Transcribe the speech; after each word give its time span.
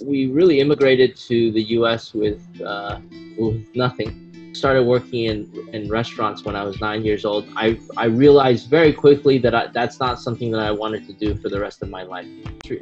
We 0.00 0.26
really 0.26 0.60
immigrated 0.60 1.16
to 1.28 1.50
the 1.52 1.62
U.S. 1.78 2.14
with 2.14 2.42
uh, 2.60 3.00
with 3.38 3.66
nothing. 3.74 4.52
Started 4.54 4.84
working 4.84 5.24
in, 5.26 5.68
in 5.74 5.90
restaurants 5.90 6.44
when 6.44 6.56
I 6.56 6.64
was 6.64 6.80
nine 6.80 7.04
years 7.04 7.26
old. 7.26 7.46
I, 7.56 7.78
I 7.98 8.06
realized 8.06 8.70
very 8.70 8.90
quickly 8.90 9.36
that 9.38 9.54
I, 9.54 9.66
that's 9.66 10.00
not 10.00 10.18
something 10.18 10.50
that 10.52 10.62
I 10.62 10.70
wanted 10.70 11.06
to 11.08 11.12
do 11.12 11.36
for 11.36 11.50
the 11.50 11.60
rest 11.60 11.82
of 11.82 11.90
my 11.90 12.04
life. 12.04 12.26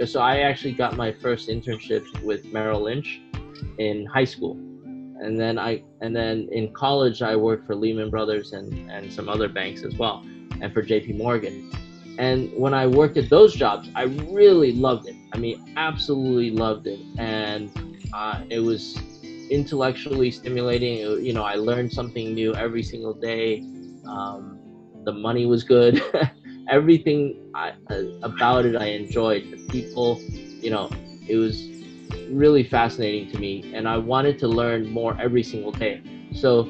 So 0.06 0.20
I 0.20 0.40
actually 0.40 0.72
got 0.72 0.96
my 0.96 1.10
first 1.10 1.48
internship 1.48 2.04
with 2.22 2.44
Merrill 2.52 2.82
Lynch 2.82 3.20
in 3.78 4.06
high 4.06 4.24
school, 4.24 4.52
and 4.52 5.38
then 5.38 5.58
I 5.58 5.82
and 6.00 6.14
then 6.14 6.48
in 6.52 6.72
college 6.72 7.22
I 7.22 7.34
worked 7.34 7.66
for 7.66 7.74
Lehman 7.74 8.08
Brothers 8.08 8.52
and, 8.52 8.88
and 8.88 9.12
some 9.12 9.28
other 9.28 9.48
banks 9.48 9.82
as 9.82 9.96
well, 9.96 10.24
and 10.60 10.72
for 10.72 10.80
J.P. 10.80 11.14
Morgan. 11.14 11.72
And 12.18 12.52
when 12.54 12.72
I 12.74 12.86
worked 12.86 13.16
at 13.16 13.28
those 13.28 13.54
jobs, 13.54 13.88
I 13.96 14.04
really 14.04 14.72
loved 14.72 15.08
it. 15.08 15.16
I 15.34 15.38
mean, 15.38 15.74
absolutely 15.76 16.50
loved 16.50 16.86
it. 16.86 17.00
And 17.18 17.72
uh, 18.14 18.44
it 18.50 18.60
was 18.60 18.96
intellectually 19.50 20.30
stimulating. 20.30 20.98
You 21.24 21.32
know, 21.32 21.42
I 21.42 21.56
learned 21.56 21.92
something 21.92 22.32
new 22.34 22.54
every 22.54 22.84
single 22.84 23.14
day. 23.14 23.64
Um, 24.06 24.60
the 25.04 25.12
money 25.12 25.44
was 25.44 25.64
good. 25.64 26.00
Everything 26.68 27.34
I, 27.54 27.72
uh, 27.90 28.02
about 28.22 28.64
it 28.64 28.76
I 28.76 28.86
enjoyed. 28.86 29.42
The 29.50 29.56
people, 29.70 30.18
you 30.62 30.70
know, 30.70 30.88
it 31.26 31.36
was 31.36 31.68
really 32.30 32.62
fascinating 32.62 33.28
to 33.32 33.38
me. 33.38 33.72
And 33.74 33.88
I 33.88 33.96
wanted 33.96 34.38
to 34.38 34.48
learn 34.48 34.88
more 34.88 35.20
every 35.20 35.42
single 35.42 35.72
day. 35.72 36.00
So 36.32 36.68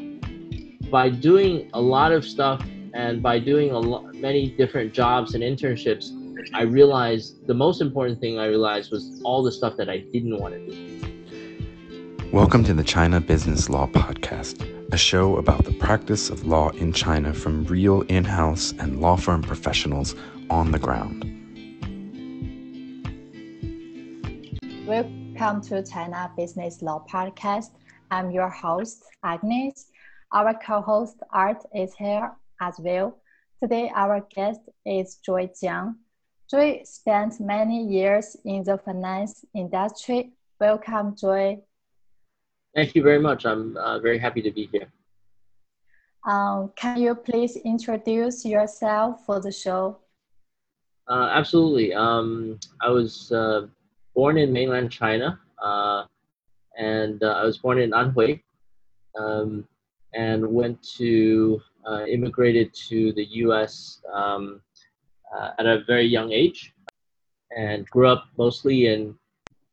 by 0.90 1.10
doing 1.10 1.68
a 1.74 1.80
lot 1.80 2.12
of 2.12 2.24
stuff 2.24 2.62
and 2.94 3.22
by 3.22 3.38
doing 3.38 3.72
a 3.72 3.78
lot, 3.78 4.14
many 4.14 4.48
different 4.56 4.94
jobs 4.94 5.34
and 5.34 5.44
internships, 5.44 6.12
I 6.52 6.62
realized 6.62 7.46
the 7.46 7.54
most 7.54 7.80
important 7.80 8.20
thing 8.20 8.38
I 8.38 8.46
realized 8.46 8.90
was 8.90 9.20
all 9.24 9.42
the 9.42 9.50
stuff 9.50 9.76
that 9.78 9.88
I 9.88 9.98
didn't 9.98 10.38
want 10.38 10.54
to 10.54 10.66
do. 10.66 12.30
Welcome 12.32 12.64
to 12.64 12.74
the 12.74 12.84
China 12.84 13.20
Business 13.20 13.70
Law 13.70 13.86
Podcast, 13.86 14.92
a 14.92 14.96
show 14.96 15.38
about 15.38 15.64
the 15.64 15.72
practice 15.72 16.28
of 16.28 16.46
law 16.46 16.68
in 16.70 16.92
China 16.92 17.32
from 17.32 17.64
real 17.64 18.02
in 18.02 18.24
house 18.24 18.72
and 18.78 19.00
law 19.00 19.16
firm 19.16 19.42
professionals 19.42 20.14
on 20.50 20.70
the 20.70 20.78
ground. 20.78 21.24
Welcome 24.86 25.62
to 25.62 25.82
China 25.82 26.30
Business 26.36 26.82
Law 26.82 27.04
Podcast. 27.10 27.70
I'm 28.10 28.30
your 28.30 28.50
host, 28.50 29.04
Agnes. 29.24 29.86
Our 30.32 30.54
co 30.54 30.82
host, 30.82 31.16
Art, 31.32 31.62
is 31.74 31.94
here 31.94 32.32
as 32.60 32.74
well. 32.78 33.18
Today, 33.62 33.90
our 33.94 34.26
guest 34.34 34.60
is 34.84 35.16
Joey 35.24 35.48
Jeong. 35.48 35.94
Joey 36.50 36.84
spent 36.84 37.40
many 37.40 37.86
years 37.86 38.36
in 38.44 38.62
the 38.64 38.76
finance 38.76 39.44
industry. 39.54 40.32
Welcome, 40.60 41.16
Joey. 41.16 41.62
Thank 42.74 42.94
you 42.94 43.02
very 43.02 43.18
much. 43.18 43.46
I'm 43.46 43.76
uh, 43.76 43.98
very 44.00 44.18
happy 44.18 44.42
to 44.42 44.50
be 44.50 44.68
here. 44.70 44.92
Um, 46.26 46.72
can 46.76 47.00
you 47.00 47.14
please 47.14 47.56
introduce 47.56 48.44
yourself 48.44 49.24
for 49.24 49.40
the 49.40 49.52
show? 49.52 49.98
Uh, 51.08 51.28
absolutely. 51.32 51.94
Um, 51.94 52.58
I 52.80 52.90
was 52.90 53.30
uh, 53.32 53.66
born 54.14 54.38
in 54.38 54.52
mainland 54.52 54.90
China, 54.90 55.38
uh, 55.62 56.04
and 56.78 57.22
uh, 57.22 57.32
I 57.32 57.44
was 57.44 57.58
born 57.58 57.78
in 57.78 57.90
Anhui, 57.90 58.42
um, 59.18 59.66
and 60.14 60.46
went 60.46 60.82
to 60.96 61.60
uh, 61.86 62.04
immigrated 62.06 62.72
to 62.88 63.12
the 63.12 63.24
U.S. 63.44 64.00
Uh, 65.32 65.50
at 65.58 65.66
a 65.66 65.82
very 65.84 66.06
young 66.06 66.30
age, 66.30 66.72
and 67.56 67.84
grew 67.90 68.06
up 68.06 68.26
mostly 68.38 68.86
in 68.86 69.16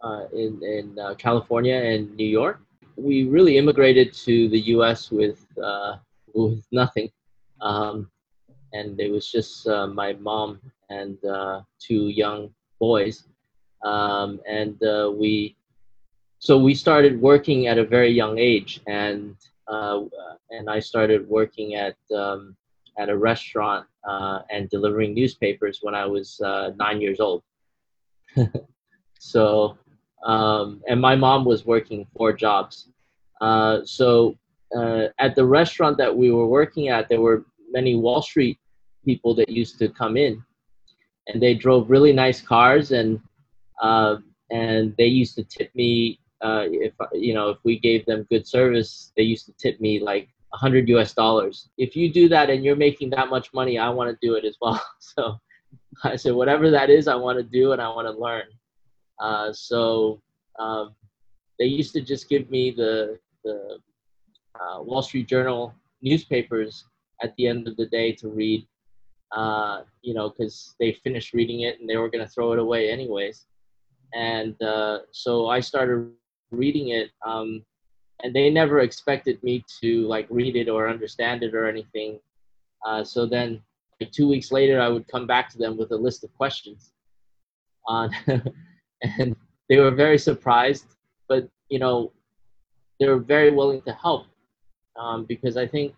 uh, 0.03 0.25
in 0.33 0.59
in 0.63 0.97
uh, 0.97 1.13
California 1.15 1.75
and 1.75 2.15
New 2.15 2.25
York. 2.25 2.61
We 2.95 3.25
really 3.25 3.57
immigrated 3.57 4.13
to 4.25 4.49
the 4.49 4.59
U.S. 4.75 5.11
with 5.11 5.45
uh, 5.63 5.97
with 6.33 6.65
nothing, 6.71 7.11
um, 7.61 8.09
and 8.73 8.99
it 8.99 9.11
was 9.11 9.31
just 9.31 9.67
uh, 9.67 9.85
my 9.85 10.13
mom 10.13 10.59
and 10.89 11.17
two 11.79 12.07
young 12.09 12.49
boys, 12.79 13.25
um, 13.83 14.39
and 14.49 14.79
we 15.15 15.55
so 16.39 16.57
we 16.57 16.73
started 16.73 17.21
working 17.21 17.67
at 17.67 17.77
a 17.77 17.85
very 17.85 18.09
young 18.09 18.39
age 18.39 18.81
and 18.87 19.35
and 20.49 20.69
I 20.69 20.79
started 20.79 21.29
working 21.29 21.75
at 21.75 21.95
um, 22.15 22.57
at 22.97 23.09
a 23.09 23.17
restaurant 23.17 23.85
uh, 24.07 24.39
and 24.49 24.69
delivering 24.69 25.13
newspapers 25.13 25.79
when 25.81 25.95
I 25.95 26.05
was 26.05 26.39
uh, 26.41 26.71
nine 26.77 27.01
years 27.01 27.19
old. 27.19 27.43
so, 29.19 29.77
um, 30.25 30.81
and 30.87 30.99
my 30.99 31.15
mom 31.15 31.45
was 31.45 31.65
working 31.65 32.05
four 32.15 32.33
jobs. 32.33 32.89
Uh, 33.39 33.79
so, 33.85 34.37
uh, 34.75 35.07
at 35.19 35.35
the 35.35 35.45
restaurant 35.45 35.97
that 35.97 36.15
we 36.15 36.31
were 36.31 36.47
working 36.47 36.89
at, 36.89 37.09
there 37.09 37.21
were 37.21 37.45
many 37.71 37.95
Wall 37.95 38.21
Street 38.21 38.57
people 39.03 39.33
that 39.35 39.49
used 39.49 39.79
to 39.79 39.89
come 39.89 40.15
in, 40.15 40.41
and 41.27 41.41
they 41.41 41.53
drove 41.53 41.89
really 41.89 42.13
nice 42.13 42.39
cars, 42.39 42.91
and 42.91 43.19
uh, 43.81 44.17
and 44.51 44.95
they 44.97 45.07
used 45.07 45.35
to 45.35 45.43
tip 45.43 45.73
me 45.75 46.19
uh, 46.41 46.65
if 46.67 46.93
you 47.13 47.33
know 47.33 47.49
if 47.49 47.57
we 47.63 47.79
gave 47.79 48.05
them 48.05 48.25
good 48.29 48.47
service, 48.47 49.11
they 49.15 49.23
used 49.23 49.45
to 49.45 49.53
tip 49.53 49.79
me 49.79 49.99
like 49.99 50.29
100 50.51 50.89
US 50.89 51.13
dollars. 51.13 51.69
If 51.77 51.95
you 51.95 52.11
do 52.11 52.27
that 52.29 52.49
and 52.49 52.63
you're 52.63 52.75
making 52.75 53.09
that 53.11 53.29
much 53.29 53.53
money, 53.53 53.77
I 53.79 53.89
want 53.89 54.09
to 54.09 54.27
do 54.27 54.35
it 54.35 54.45
as 54.45 54.57
well. 54.61 54.81
So 54.99 55.39
I 56.03 56.15
said, 56.15 56.33
whatever 56.33 56.69
that 56.71 56.89
is, 56.89 57.07
I 57.07 57.15
want 57.15 57.37
to 57.37 57.43
do 57.43 57.73
and 57.73 57.81
I 57.81 57.89
want 57.89 58.07
to 58.07 58.21
learn. 58.21 58.45
Uh, 59.19 59.51
so 59.53 60.21
um, 60.59 60.95
they 61.59 61.65
used 61.65 61.93
to 61.93 62.01
just 62.01 62.29
give 62.29 62.49
me 62.49 62.71
the 62.71 63.19
the 63.43 63.79
uh, 64.59 64.81
Wall 64.81 65.01
Street 65.01 65.27
Journal 65.27 65.73
newspapers 66.01 66.85
at 67.23 67.35
the 67.35 67.47
end 67.47 67.67
of 67.67 67.75
the 67.77 67.87
day 67.87 68.11
to 68.13 68.29
read. 68.29 68.67
Uh, 69.31 69.83
you 70.01 70.13
know, 70.13 70.29
because 70.29 70.75
they 70.79 70.91
finished 70.91 71.33
reading 71.33 71.61
it 71.61 71.79
and 71.79 71.89
they 71.89 71.95
were 71.95 72.09
going 72.09 72.25
to 72.25 72.29
throw 72.29 72.51
it 72.51 72.59
away 72.59 72.91
anyways. 72.91 73.45
And 74.13 74.61
uh, 74.61 74.99
so 75.11 75.47
I 75.47 75.61
started 75.61 76.11
reading 76.51 76.89
it 76.89 77.11
um, 77.25 77.63
and 78.23 78.33
they 78.33 78.49
never 78.49 78.79
expected 78.79 79.41
me 79.43 79.63
to 79.81 80.07
like 80.07 80.27
read 80.29 80.55
it 80.55 80.69
or 80.69 80.89
understand 80.89 81.43
it 81.43 81.53
or 81.53 81.67
anything. 81.67 82.19
Uh, 82.85 83.03
so 83.03 83.25
then 83.25 83.61
like 83.99 84.11
two 84.11 84.27
weeks 84.27 84.51
later 84.51 84.81
i 84.81 84.87
would 84.87 85.07
come 85.07 85.27
back 85.27 85.49
to 85.49 85.57
them 85.57 85.77
with 85.77 85.91
a 85.91 85.95
list 85.95 86.23
of 86.23 86.35
questions. 86.35 86.93
On 87.87 88.11
and 89.17 89.35
they 89.69 89.77
were 89.77 89.91
very 89.91 90.17
surprised 90.17 90.95
but 91.27 91.47
you 91.69 91.79
know 91.79 92.11
they 92.99 93.07
were 93.07 93.19
very 93.19 93.51
willing 93.51 93.81
to 93.83 93.93
help. 93.93 94.27
Um, 94.99 95.25
because 95.25 95.55
i 95.55 95.65
think 95.65 95.93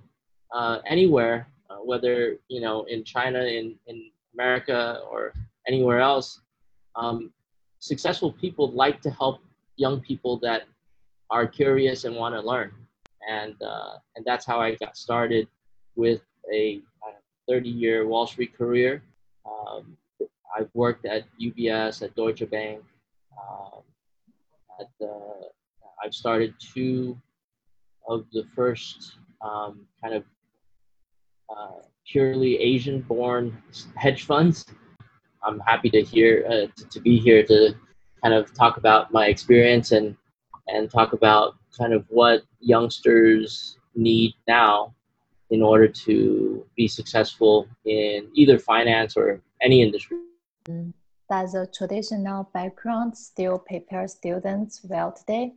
uh, 0.53 0.77
anywhere 0.85 1.47
uh, 1.69 1.77
whether 1.83 2.37
you 2.47 2.61
know 2.61 2.83
in 2.83 3.03
china 3.03 3.39
in, 3.39 3.75
in 3.87 4.11
america 4.35 5.01
or 5.09 5.33
anywhere 5.67 5.99
else 5.99 6.41
um, 6.95 7.31
successful 7.79 8.31
people 8.31 8.71
like 8.71 9.01
to 9.01 9.09
help 9.09 9.41
young 9.77 9.99
people 9.99 10.39
that 10.39 10.63
are 11.33 11.47
curious 11.47 12.03
and 12.03 12.15
want 12.15 12.35
to 12.35 12.41
learn. 12.41 12.71
And, 13.27 13.55
uh, 13.61 13.95
and 14.15 14.23
that's 14.23 14.45
how 14.45 14.59
I 14.59 14.75
got 14.75 14.95
started 14.95 15.47
with 15.95 16.21
a 16.53 16.81
30 17.49 17.69
year 17.69 18.07
Wall 18.07 18.27
Street 18.27 18.55
career. 18.55 19.01
Um, 19.45 19.97
I've 20.55 20.69
worked 20.75 21.05
at 21.05 21.23
UBS, 21.41 22.03
at 22.03 22.15
Deutsche 22.15 22.47
Bank. 22.51 22.81
Um, 23.33 23.81
at 24.79 24.87
the, 24.99 25.49
I've 26.03 26.13
started 26.13 26.53
two 26.59 27.19
of 28.07 28.25
the 28.31 28.43
first 28.55 29.17
um, 29.41 29.87
kind 30.03 30.13
of 30.13 30.23
uh, 31.49 31.81
purely 32.05 32.57
Asian 32.57 33.01
born 33.01 33.57
hedge 33.95 34.25
funds. 34.25 34.65
I'm 35.43 35.59
happy 35.61 35.89
to 35.89 36.01
hear 36.03 36.45
uh, 36.47 36.67
to, 36.77 36.89
to, 36.89 36.99
be 37.01 37.17
here 37.17 37.43
to 37.43 37.73
kind 38.21 38.35
of 38.35 38.53
talk 38.53 38.77
about 38.77 39.11
my 39.11 39.27
experience 39.27 39.91
and 39.91 40.15
and 40.67 40.89
talk 40.89 41.13
about 41.13 41.55
kind 41.77 41.93
of 41.93 42.05
what 42.09 42.43
youngsters 42.59 43.77
need 43.95 44.33
now 44.47 44.93
in 45.49 45.61
order 45.61 45.87
to 45.87 46.65
be 46.75 46.87
successful 46.87 47.67
in 47.85 48.27
either 48.33 48.57
finance 48.57 49.15
or 49.15 49.41
any 49.61 49.81
industry. 49.81 50.17
Does 51.29 51.55
a 51.55 51.67
traditional 51.67 52.49
background 52.53 53.17
still 53.17 53.59
prepare 53.59 54.07
students 54.07 54.81
well 54.83 55.11
today? 55.11 55.53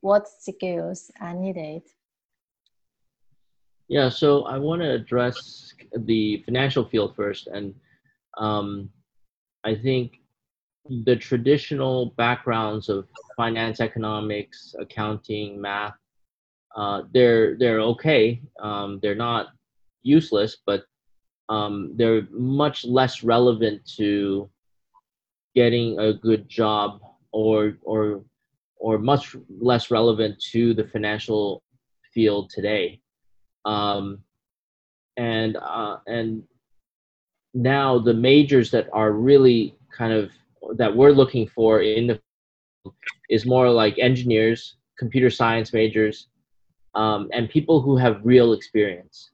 What 0.00 0.28
skills 0.28 1.10
are 1.20 1.34
needed? 1.34 1.82
Yeah, 3.88 4.08
so 4.08 4.44
I 4.44 4.58
want 4.58 4.82
to 4.82 4.90
address 4.90 5.72
the 5.96 6.42
financial 6.44 6.84
field 6.84 7.14
first, 7.14 7.46
and 7.46 7.74
um, 8.36 8.90
I 9.64 9.74
think 9.74 10.20
the 11.04 11.16
traditional 11.16 12.14
backgrounds 12.16 12.88
of 12.88 13.08
finance, 13.36 13.80
economics, 13.80 14.74
accounting, 14.78 15.60
math, 15.60 15.94
uh, 16.76 17.02
they're 17.12 17.56
they're 17.56 17.80
okay. 17.80 18.42
Um, 18.60 18.98
they're 19.02 19.14
not 19.14 19.48
useless, 20.02 20.58
but 20.66 20.84
um, 21.48 21.92
they're 21.96 22.26
much 22.30 22.84
less 22.84 23.22
relevant 23.22 23.80
to 23.96 24.50
getting 25.54 25.98
a 25.98 26.12
good 26.12 26.48
job 26.48 27.00
or 27.32 27.78
or 27.82 28.22
or 28.78 28.98
much 28.98 29.34
less 29.48 29.90
relevant 29.90 30.38
to 30.52 30.74
the 30.74 30.84
financial 30.84 31.62
field 32.12 32.50
today. 32.50 33.00
Um, 33.64 34.18
and 35.16 35.56
uh, 35.56 35.98
and 36.06 36.42
now 37.54 37.98
the 37.98 38.14
majors 38.14 38.70
that 38.70 38.88
are 38.92 39.12
really 39.12 39.76
kind 39.96 40.12
of 40.12 40.30
that 40.74 40.94
we're 40.94 41.10
looking 41.10 41.46
for 41.48 41.82
in 41.82 42.06
the 42.06 42.20
is 43.28 43.46
more 43.46 43.68
like 43.68 43.98
engineers, 43.98 44.76
computer 44.98 45.30
science 45.30 45.72
majors, 45.72 46.28
um, 46.94 47.28
and 47.32 47.48
people 47.48 47.80
who 47.80 47.96
have 47.96 48.20
real 48.24 48.52
experience. 48.52 49.30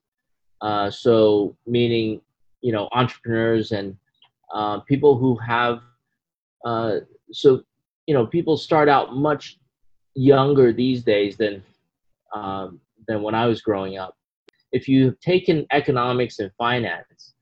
Uh, 0.60 0.90
so 0.90 1.56
meaning, 1.66 2.20
you 2.60 2.72
know, 2.72 2.88
entrepreneurs 2.92 3.72
and 3.72 3.96
uh, 4.52 4.80
people 4.80 5.16
who 5.16 5.36
have. 5.36 5.80
Uh, 6.64 7.00
so 7.32 7.62
you 8.06 8.14
know, 8.14 8.26
people 8.26 8.56
start 8.56 8.88
out 8.88 9.14
much 9.14 9.58
younger 10.14 10.72
these 10.72 11.02
days 11.02 11.36
than 11.36 11.62
um, 12.34 12.80
than 13.08 13.22
when 13.22 13.34
I 13.34 13.46
was 13.46 13.60
growing 13.60 13.98
up. 13.98 14.16
If 14.72 14.88
you've 14.88 15.18
taken 15.20 15.66
economics 15.70 16.38
and 16.38 16.50
finance, 16.56 17.34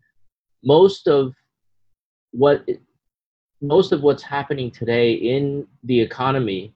most 0.65 1.07
of 1.07 1.35
what 2.33 2.65
most 3.61 3.93
of 3.93 4.03
what's 4.03 4.23
happening 4.23 4.71
today 4.71 5.12
in 5.12 5.67
the 5.85 6.01
economy, 6.01 6.73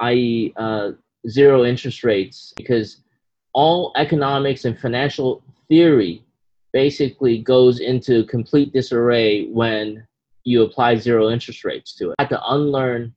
i.e., 0.00 0.52
uh, 0.56 0.92
zero 1.28 1.64
interest 1.64 2.02
rates, 2.04 2.52
because 2.56 2.98
all 3.52 3.92
economics 3.96 4.64
and 4.64 4.78
financial 4.78 5.42
theory 5.68 6.22
basically 6.72 7.38
goes 7.38 7.80
into 7.80 8.24
complete 8.24 8.72
disarray 8.72 9.46
when 9.48 10.06
you 10.44 10.62
apply 10.62 10.96
zero 10.96 11.30
interest 11.30 11.64
rates 11.64 11.94
to 11.94 12.10
it. 12.10 12.16
I 12.18 12.22
had 12.22 12.30
to 12.30 12.40
unlearn 12.50 13.14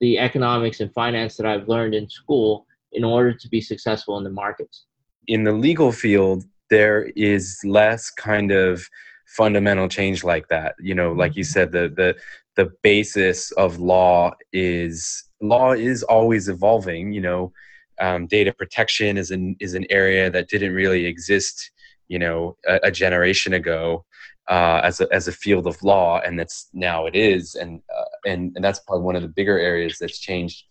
the 0.00 0.18
economics 0.18 0.80
and 0.80 0.92
finance 0.92 1.36
that 1.36 1.46
I've 1.46 1.68
learned 1.68 1.94
in 1.94 2.08
school 2.10 2.66
in 2.92 3.04
order 3.04 3.32
to 3.32 3.48
be 3.48 3.60
successful 3.60 4.18
in 4.18 4.24
the 4.24 4.30
markets. 4.30 4.84
In 5.28 5.44
the 5.44 5.52
legal 5.52 5.92
field, 5.92 6.44
there 6.70 7.10
is 7.16 7.58
less 7.64 8.10
kind 8.10 8.50
of 8.50 8.86
fundamental 9.28 9.88
change 9.88 10.24
like 10.24 10.48
that. 10.48 10.74
You 10.80 10.94
know, 10.94 11.12
like 11.12 11.36
you 11.36 11.44
said, 11.44 11.72
the 11.72 11.88
the 11.88 12.16
the 12.56 12.72
basis 12.82 13.52
of 13.52 13.78
law 13.78 14.34
is 14.52 15.24
law 15.40 15.72
is 15.72 16.02
always 16.02 16.48
evolving. 16.48 17.12
You 17.12 17.20
know, 17.20 17.52
um, 18.00 18.26
data 18.26 18.52
protection 18.52 19.16
is 19.16 19.30
an 19.30 19.56
is 19.60 19.74
an 19.74 19.86
area 19.90 20.30
that 20.30 20.48
didn't 20.48 20.74
really 20.74 21.06
exist. 21.06 21.70
You 22.08 22.18
know, 22.18 22.56
a, 22.66 22.80
a 22.84 22.90
generation 22.90 23.54
ago. 23.54 24.04
Uh, 24.48 24.80
as 24.82 24.98
a 25.02 25.06
as 25.12 25.28
a 25.28 25.32
field 25.32 25.66
of 25.66 25.82
law, 25.82 26.20
and 26.24 26.38
that's 26.38 26.70
now 26.72 27.04
it 27.04 27.14
is, 27.14 27.54
and 27.54 27.82
uh, 27.94 28.04
and 28.26 28.50
and 28.56 28.64
that's 28.64 28.78
probably 28.78 29.04
one 29.04 29.14
of 29.14 29.20
the 29.20 29.28
bigger 29.28 29.58
areas 29.58 29.98
that's 30.00 30.18
changed. 30.18 30.64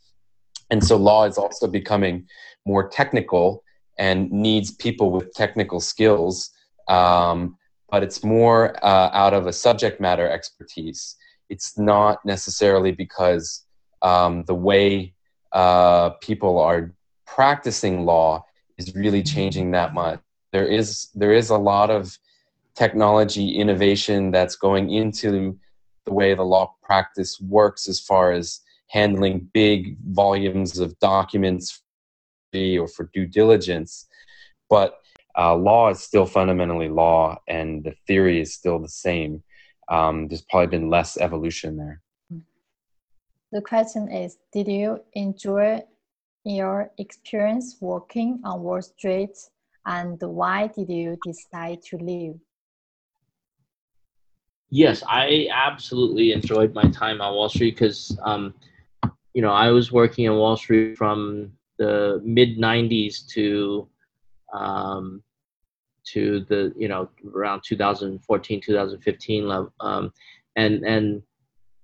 And 0.71 0.83
so 0.83 0.98
law 0.98 1.25
is 1.25 1.38
also 1.38 1.68
becoming 1.68 2.25
more 2.65 2.89
technical 2.89 3.63
and 3.98 4.31
needs 4.31 4.71
people 4.71 5.12
with 5.12 5.33
technical 5.33 5.80
skills, 5.80 6.51
um, 6.88 7.57
but 7.89 8.04
it's 8.04 8.24
more 8.24 8.75
uh, 8.84 9.10
out 9.13 9.34
of 9.34 9.48
a 9.48 9.54
subject 9.54 10.00
matter 10.00 10.30
expertise. 10.30 11.16
It's 11.50 11.78
not 11.78 12.24
necessarily 12.25 12.92
because 12.92 13.66
um, 14.01 14.44
the 14.44 14.56
way 14.56 15.13
uh, 15.54 16.12
people 16.22 16.60
are 16.60 16.94
practicing 17.25 18.06
law 18.06 18.45
is 18.78 18.94
really 18.95 19.24
changing 19.24 19.72
that 19.72 19.94
much. 19.94 20.19
There 20.51 20.68
is 20.68 21.10
there 21.16 21.34
is 21.34 21.50
a 21.50 21.57
lot 21.57 21.89
of 21.89 22.18
technology 22.75 23.57
innovation 23.57 24.31
that's 24.31 24.56
going 24.56 24.92
into 24.92 25.57
the 26.06 26.13
way 26.13 26.34
the 26.34 26.44
law 26.44 26.74
practice 26.84 27.39
works 27.42 27.89
as 27.89 28.00
far 28.00 28.31
as 28.31 28.62
handling 28.89 29.50
big 29.54 29.98
volumes 30.10 30.80
of 30.80 30.98
documents 31.00 31.81
or 32.54 32.88
for 32.88 33.10
due 33.13 33.25
diligence. 33.25 34.07
But 34.69 35.00
uh, 35.38 35.56
law 35.56 35.89
is 35.89 36.00
still 36.00 36.25
fundamentally 36.25 36.89
law, 36.89 37.38
and 37.48 37.84
the 37.84 37.94
theory 38.07 38.42
is 38.42 38.54
still 38.54 38.80
the 38.80 38.89
same. 38.89 39.44
Um, 39.89 40.28
there's 40.28 40.42
probably 40.42 40.68
been 40.68 40.89
less 40.89 41.18
evolution 41.18 41.78
there. 41.78 42.01
The 43.51 43.62
question 43.62 44.12
is 44.12 44.38
Did 44.51 44.68
you 44.68 45.00
enjoy 45.13 45.84
your 46.44 46.92
experience 46.98 47.78
working 47.80 48.42
on 48.44 48.62
Wall 48.62 48.81
Street, 48.81 49.38
and 49.86 50.19
why 50.22 50.68
did 50.68 50.89
you 50.89 51.18
decide 51.24 51.81
to 51.84 51.98
leave? 51.98 52.36
Yes, 54.69 55.01
I 55.07 55.48
absolutely 55.54 56.34
enjoyed 56.34 56.74
my 56.74 56.84
time 56.89 57.22
on 57.22 57.34
Wall 57.36 57.48
Street 57.48 57.75
because, 57.75 58.18
um, 58.24 58.54
you 59.34 59.42
know, 59.42 59.51
I 59.51 59.69
was 59.69 59.94
working 59.94 60.28
on 60.28 60.38
Wall 60.38 60.57
Street 60.57 60.98
from 60.98 61.54
the 61.78 62.19
mid 62.25 62.57
'90s 62.57 63.25
to 63.30 63.88
um, 64.51 65.24
to 66.13 66.42
the 66.50 66.74
you 66.77 66.88
know 66.88 67.09
around 67.33 67.62
2014 67.65 68.62
2015 68.62 69.48
level 69.48 69.74
um, 69.80 70.12
and 70.56 70.83
and 70.86 71.21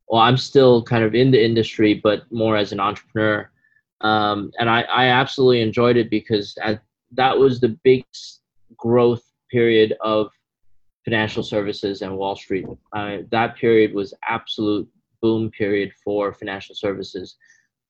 well 0.08 0.22
i'm 0.22 0.38
still 0.38 0.84
kind 0.84 1.04
of 1.04 1.16
in 1.16 1.32
the 1.32 1.44
industry 1.44 1.94
but 1.94 2.24
more 2.32 2.58
as 2.58 2.72
an 2.72 2.80
entrepreneur. 2.80 3.50
Um, 4.02 4.52
and 4.60 4.70
I, 4.70 4.82
I 4.82 5.06
absolutely 5.06 5.62
enjoyed 5.62 5.96
it 5.96 6.10
because 6.10 6.58
at, 6.62 6.82
that 7.14 7.38
was 7.38 7.62
the 7.62 7.78
big 7.86 8.04
growth 8.76 9.24
period 9.50 9.96
of 10.02 10.30
financial 11.06 11.42
services 11.42 12.02
and 12.02 12.18
wall 12.18 12.36
street. 12.36 12.66
Uh, 12.92 13.20
that 13.32 13.56
period 13.56 13.94
was 13.94 14.14
absolute 14.28 14.90
boom 15.22 15.50
period 15.52 15.94
for 16.04 16.34
financial 16.34 16.76
services 16.76 17.38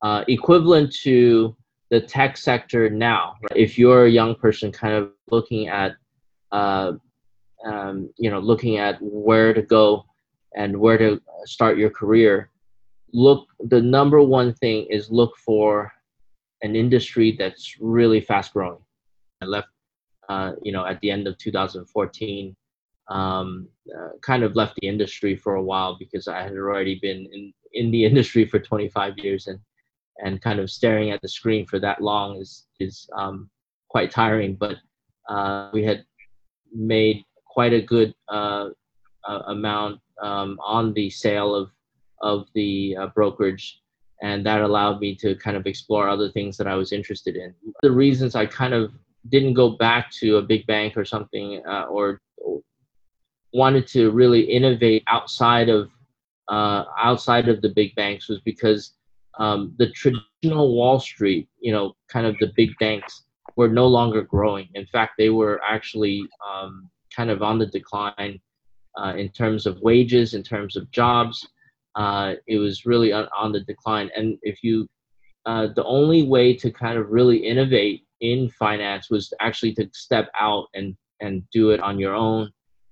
uh, 0.03 0.23
equivalent 0.27 0.93
to 0.93 1.55
the 1.89 1.99
tech 1.99 2.37
sector 2.37 2.89
now. 2.89 3.35
If 3.55 3.77
you're 3.77 4.05
a 4.05 4.09
young 4.09 4.35
person 4.35 4.71
kind 4.71 4.93
of 4.93 5.11
looking 5.31 5.67
at 5.69 5.95
uh, 6.53 6.93
um, 7.65 8.09
you 8.17 8.29
know, 8.29 8.39
looking 8.39 8.77
at 8.77 8.97
where 9.01 9.53
to 9.53 9.61
go 9.61 10.05
and 10.55 10.77
where 10.77 10.97
to 10.97 11.21
start 11.45 11.77
your 11.77 11.89
career, 11.89 12.49
look. 13.11 13.47
The 13.59 13.81
number 13.81 14.21
one 14.21 14.53
thing 14.53 14.87
is 14.89 15.09
look 15.09 15.35
for 15.37 15.91
an 16.61 16.75
industry 16.75 17.35
that's 17.37 17.75
really 17.79 18.21
fast 18.21 18.53
growing. 18.53 18.79
I 19.41 19.45
left, 19.45 19.67
uh, 20.29 20.53
you 20.61 20.71
know, 20.71 20.85
at 20.85 20.99
the 21.01 21.11
end 21.11 21.27
of 21.27 21.37
2014. 21.37 22.55
Um, 23.09 23.67
uh, 23.93 24.11
kind 24.21 24.43
of 24.43 24.55
left 24.55 24.75
the 24.79 24.87
industry 24.87 25.35
for 25.35 25.55
a 25.55 25.61
while 25.61 25.97
because 25.99 26.29
I 26.29 26.41
had 26.41 26.53
already 26.53 26.99
been 27.01 27.27
in, 27.33 27.53
in 27.73 27.91
the 27.91 28.05
industry 28.09 28.45
for 28.45 28.59
25 28.59 29.17
years 29.17 29.47
and 29.47 29.59
and 30.19 30.41
kind 30.41 30.59
of 30.59 30.69
staring 30.69 31.09
at 31.09 31.21
the 31.21 31.27
screen 31.27 31.65
for 31.65 31.79
that 31.79 32.01
long 32.01 32.39
is 32.39 32.67
is 32.79 33.09
um, 33.17 33.49
quite 33.89 34.11
tiring. 34.11 34.55
But 34.55 34.77
uh, 35.29 35.69
we 35.73 35.83
had 35.83 36.05
made 36.73 37.23
quite 37.47 37.73
a 37.73 37.81
good 37.81 38.13
uh, 38.29 38.69
uh, 39.27 39.39
amount 39.47 39.99
um, 40.21 40.59
on 40.63 40.93
the 40.93 41.09
sale 41.09 41.55
of 41.55 41.69
of 42.21 42.47
the 42.55 42.95
uh, 42.99 43.07
brokerage, 43.07 43.81
and 44.21 44.45
that 44.45 44.61
allowed 44.61 44.99
me 44.99 45.13
to 45.13 45.35
kind 45.35 45.57
of 45.57 45.67
explore 45.67 46.07
other 46.07 46.29
things 46.31 46.55
that 46.57 46.67
I 46.67 46.75
was 46.75 46.93
interested 46.93 47.35
in. 47.35 47.53
The 47.81 47.91
reasons 47.91 48.35
I 48.35 48.45
kind 48.45 48.73
of 48.73 48.93
didn't 49.29 49.53
go 49.53 49.71
back 49.71 50.09
to 50.19 50.37
a 50.37 50.41
big 50.41 50.65
bank 50.65 50.95
or 50.95 51.03
something, 51.03 51.61
uh, 51.67 51.83
or, 51.83 52.21
or 52.37 52.61
wanted 53.53 53.87
to 53.87 54.11
really 54.11 54.41
innovate 54.41 55.03
outside 55.07 55.69
of 55.69 55.89
uh, 56.49 56.85
outside 56.97 57.49
of 57.49 57.61
the 57.61 57.69
big 57.69 57.93
banks 57.95 58.27
was 58.29 58.39
because 58.41 58.93
um, 59.39 59.73
the 59.77 59.89
traditional 59.91 60.75
Wall 60.75 60.99
Street, 60.99 61.47
you 61.59 61.71
know, 61.71 61.93
kind 62.07 62.27
of 62.27 62.35
the 62.39 62.51
big 62.55 62.69
banks 62.79 63.23
were 63.55 63.67
no 63.67 63.87
longer 63.87 64.21
growing. 64.21 64.67
In 64.73 64.85
fact, 64.87 65.13
they 65.17 65.29
were 65.29 65.61
actually 65.67 66.27
um, 66.47 66.89
kind 67.15 67.29
of 67.29 67.41
on 67.41 67.59
the 67.59 67.67
decline 67.67 68.39
uh, 68.97 69.13
in 69.15 69.29
terms 69.29 69.65
of 69.65 69.79
wages, 69.81 70.33
in 70.33 70.43
terms 70.43 70.75
of 70.75 70.89
jobs. 70.91 71.47
Uh, 71.95 72.33
it 72.47 72.57
was 72.57 72.85
really 72.85 73.11
on, 73.11 73.27
on, 73.37 73.51
the 73.51 73.59
decline. 73.61 74.09
And 74.15 74.37
if 74.41 74.63
you, 74.63 74.87
uh, 75.45 75.67
the 75.75 75.83
only 75.83 76.23
way 76.23 76.55
to 76.55 76.71
kind 76.71 76.97
of 76.97 77.09
really 77.09 77.37
innovate 77.37 78.03
in 78.21 78.49
finance 78.49 79.11
was 79.11 79.31
actually 79.41 79.73
to 79.75 79.87
step 79.93 80.29
out 80.39 80.67
and 80.73 80.95
and 81.19 81.43
do 81.51 81.71
it 81.71 81.79
on 81.79 81.99
your 81.99 82.15
own. 82.15 82.51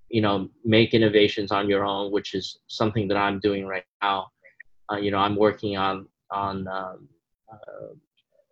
You 0.09 0.21
know, 0.21 0.49
make 0.65 0.93
innovations 0.93 1.51
on 1.51 1.69
your 1.69 1.85
own, 1.85 2.11
which 2.11 2.33
is 2.33 2.59
something 2.67 3.07
that 3.07 3.17
I'm 3.17 3.39
doing 3.39 3.65
right 3.65 3.85
now. 4.01 4.27
Uh, 4.91 4.97
you 4.97 5.09
know, 5.09 5.17
I'm 5.17 5.37
working 5.37 5.77
on 5.77 6.07
on 6.29 6.67
um, 6.67 7.07
uh, 7.51 7.93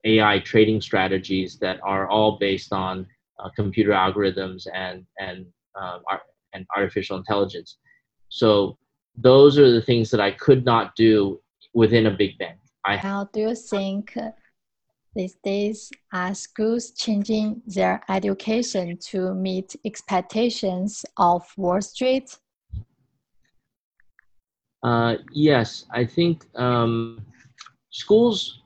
AI 0.06 0.40
trading 0.40 0.82
strategies 0.82 1.58
that 1.60 1.80
are 1.84 2.08
all 2.08 2.38
based 2.38 2.74
on 2.74 3.06
uh, 3.40 3.50
computer 3.56 3.92
algorithms 3.92 4.68
and 4.74 5.06
and 5.20 5.46
uh, 5.80 6.00
and 6.54 6.66
artificial 6.76 7.18
intelligence. 7.18 7.78
So 8.30 8.78
those 9.16 9.58
are 9.58 9.72
the 9.72 9.82
things 9.82 10.10
that 10.12 10.20
I 10.20 10.32
could 10.32 10.66
not 10.66 10.96
do 10.96 11.40
within 11.74 12.08
a 12.08 12.12
big 12.12 12.38
bank. 12.38 12.60
I 12.86 12.98
How 12.98 13.30
do 13.34 13.42
you 13.42 13.56
think 13.56 14.16
these 15.16 15.36
days 15.44 15.92
are 16.14 16.34
schools 16.34 16.92
changing 16.92 17.62
their 17.66 18.02
education 18.10 18.98
to 18.98 19.34
meet 19.34 19.76
expectations 19.86 21.06
of 21.18 21.44
Wall 21.58 21.82
Street? 21.82 22.38
Uh, 24.82 25.16
yes, 25.34 25.86
I 25.92 26.06
think 26.06 26.46
um, 26.56 27.26
schools 27.90 28.62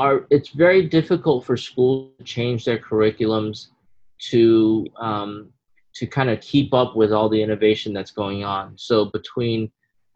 are 0.00 0.26
it's 0.30 0.48
very 0.48 0.82
difficult 0.88 1.44
for 1.44 1.58
schools 1.58 2.12
to 2.16 2.24
change 2.24 2.64
their 2.64 2.78
curriculums 2.78 3.68
to 4.30 4.86
um, 4.98 5.50
to 5.94 6.06
kind 6.06 6.30
of 6.30 6.40
keep 6.40 6.72
up 6.72 6.96
with 6.96 7.12
all 7.12 7.28
the 7.28 7.42
innovation 7.42 7.92
that's 7.92 8.10
going 8.10 8.42
on. 8.42 8.72
So 8.78 9.04
between 9.04 9.70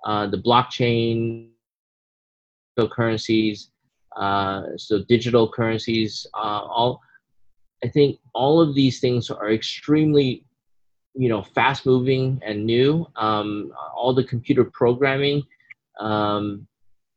uh, 0.07 0.27
the 0.29 0.39
blockchain, 0.39 1.51
cryptocurrencies, 2.79 3.69
uh, 4.17 4.63
so 4.77 5.05
digital 5.07 5.53
currencies, 5.53 6.27
uh, 6.33 6.63
all 6.79 7.03
I 7.85 7.89
think 7.89 8.19
all 8.35 8.63
of 8.63 8.75
these 8.75 9.01
things 9.01 9.31
are 9.31 9.53
extremely, 9.53 10.45
you 11.15 11.29
know, 11.29 11.43
fast 11.43 11.85
moving 11.85 12.41
and 12.43 12.65
new. 12.65 13.07
Um, 13.17 13.71
all 13.95 14.15
the 14.15 14.25
computer 14.25 14.65
programming, 14.65 15.43
um, 16.01 16.67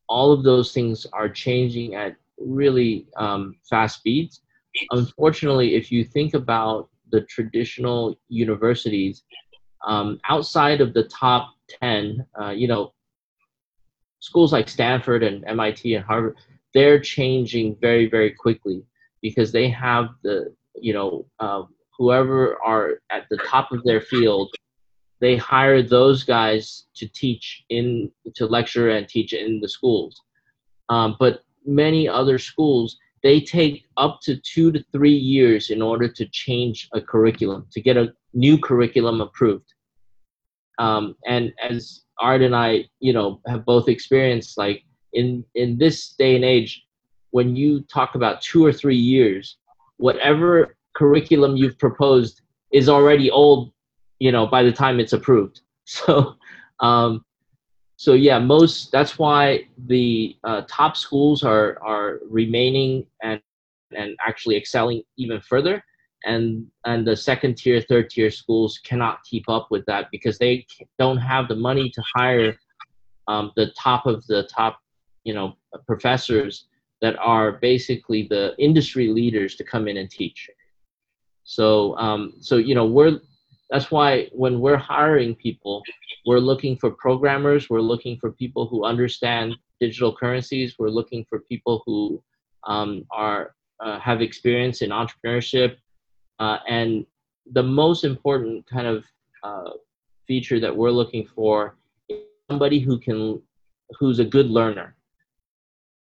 all 0.09 0.33
of 0.33 0.43
those 0.43 0.73
things 0.73 1.05
are 1.13 1.29
changing 1.29 1.95
at 1.95 2.17
really 2.37 3.07
um, 3.17 3.55
fast 3.69 3.97
speeds. 3.97 4.41
Unfortunately, 4.91 5.75
if 5.75 5.91
you 5.91 6.03
think 6.03 6.33
about 6.33 6.89
the 7.11 7.21
traditional 7.21 8.15
universities, 8.29 9.23
um, 9.85 10.19
outside 10.29 10.81
of 10.81 10.93
the 10.93 11.03
top 11.03 11.53
10, 11.81 12.25
uh, 12.41 12.49
you 12.49 12.67
know, 12.67 12.93
schools 14.19 14.51
like 14.51 14.67
Stanford 14.69 15.23
and 15.23 15.45
MIT 15.45 15.95
and 15.95 16.05
Harvard, 16.05 16.35
they're 16.73 16.99
changing 16.99 17.75
very, 17.79 18.09
very 18.09 18.31
quickly 18.31 18.83
because 19.21 19.51
they 19.51 19.69
have 19.69 20.09
the, 20.23 20.53
you 20.75 20.93
know, 20.93 21.25
uh, 21.39 21.63
whoever 21.97 22.57
are 22.63 23.01
at 23.09 23.25
the 23.29 23.37
top 23.37 23.71
of 23.71 23.83
their 23.83 24.01
field, 24.01 24.53
they 25.19 25.35
hire 25.35 25.81
those 25.81 26.23
guys 26.23 26.85
to 26.95 27.07
teach 27.07 27.63
in, 27.69 28.11
to 28.35 28.45
lecture 28.45 28.89
and 28.91 29.07
teach 29.07 29.33
in 29.33 29.59
the 29.59 29.69
schools. 29.69 30.21
Um, 30.89 31.15
but 31.19 31.43
many 31.67 32.07
other 32.07 32.39
schools, 32.39 32.97
they 33.23 33.41
take 33.41 33.85
up 33.97 34.19
to 34.23 34.37
two 34.37 34.71
to 34.71 34.83
three 34.91 35.15
years 35.15 35.69
in 35.69 35.81
order 35.81 36.07
to 36.07 36.25
change 36.27 36.87
a 36.93 37.01
curriculum, 37.01 37.67
to 37.71 37.81
get 37.81 37.97
a 37.97 38.13
new 38.33 38.57
curriculum 38.57 39.21
approved. 39.21 39.73
Um, 40.79 41.15
and 41.27 41.53
as 41.61 42.03
Art 42.19 42.41
and 42.41 42.55
I, 42.55 42.85
you 42.99 43.13
know, 43.13 43.41
have 43.47 43.65
both 43.65 43.89
experienced, 43.89 44.57
like 44.57 44.83
in 45.13 45.43
in 45.55 45.77
this 45.77 46.13
day 46.13 46.35
and 46.35 46.45
age, 46.45 46.83
when 47.31 47.55
you 47.55 47.81
talk 47.81 48.15
about 48.15 48.41
two 48.41 48.65
or 48.65 48.71
three 48.71 48.95
years, 48.95 49.57
whatever 49.97 50.75
curriculum 50.95 51.57
you've 51.57 51.77
proposed 51.77 52.41
is 52.71 52.89
already 52.89 53.29
old, 53.29 53.71
you 54.19 54.31
know, 54.31 54.47
by 54.47 54.63
the 54.63 54.71
time 54.71 54.99
it's 54.99 55.13
approved. 55.13 55.61
So, 55.89 56.35
um, 56.81 57.23
so 57.97 58.13
yeah, 58.13 58.37
most 58.37 58.91
that's 58.91 59.17
why 59.17 59.67
the 59.87 60.37
uh, 60.43 60.61
top 60.67 60.95
schools 60.95 61.43
are 61.43 61.79
are 61.81 62.19
remaining 62.29 63.07
and 63.23 63.41
and 63.91 64.15
actually 64.25 64.55
excelling 64.55 65.01
even 65.17 65.41
further, 65.41 65.83
and 66.23 66.67
and 66.85 67.07
the 67.07 67.15
second 67.15 67.57
tier, 67.57 67.81
third 67.81 68.11
tier 68.11 68.29
schools 68.29 68.79
cannot 68.83 69.23
keep 69.23 69.49
up 69.49 69.69
with 69.71 69.83
that 69.87 70.09
because 70.11 70.37
they 70.37 70.67
don't 70.99 71.17
have 71.17 71.47
the 71.47 71.55
money 71.55 71.89
to 71.89 72.03
hire 72.15 72.55
um, 73.27 73.51
the 73.55 73.71
top 73.71 74.05
of 74.05 74.23
the 74.27 74.43
top, 74.43 74.79
you 75.23 75.33
know, 75.33 75.57
professors 75.87 76.67
that 77.01 77.17
are 77.17 77.53
basically 77.53 78.27
the 78.29 78.53
industry 78.59 79.07
leaders 79.07 79.55
to 79.55 79.63
come 79.63 79.87
in 79.87 79.97
and 79.97 80.11
teach. 80.11 80.51
So 81.45 81.97
um, 81.97 82.33
so 82.41 82.57
you 82.57 82.75
know 82.75 82.85
we're 82.85 83.19
that's 83.71 83.89
why 83.89 84.29
when 84.33 84.59
we're 84.59 84.77
hiring 84.77 85.33
people, 85.33 85.81
we're 86.27 86.39
looking 86.39 86.77
for 86.77 86.91
programmers, 86.91 87.69
we're 87.69 87.81
looking 87.81 88.17
for 88.19 88.31
people 88.31 88.67
who 88.67 88.85
understand 88.85 89.55
digital 89.79 90.15
currencies, 90.15 90.75
we're 90.77 90.89
looking 90.89 91.25
for 91.29 91.39
people 91.39 91.81
who 91.85 92.21
um, 92.67 93.05
are 93.11 93.55
uh, 93.79 93.99
have 93.99 94.21
experience 94.21 94.81
in 94.81 94.89
entrepreneurship, 94.89 95.77
uh, 96.39 96.57
and 96.67 97.05
the 97.53 97.63
most 97.63 98.03
important 98.03 98.67
kind 98.67 98.87
of 98.87 99.05
uh, 99.43 99.71
feature 100.27 100.59
that 100.59 100.75
we're 100.75 100.91
looking 100.91 101.25
for 101.25 101.77
is 102.09 102.17
somebody 102.49 102.79
who 102.79 102.99
can 102.99 103.41
who's 103.99 104.19
a 104.19 104.25
good 104.25 104.49
learner 104.49 104.97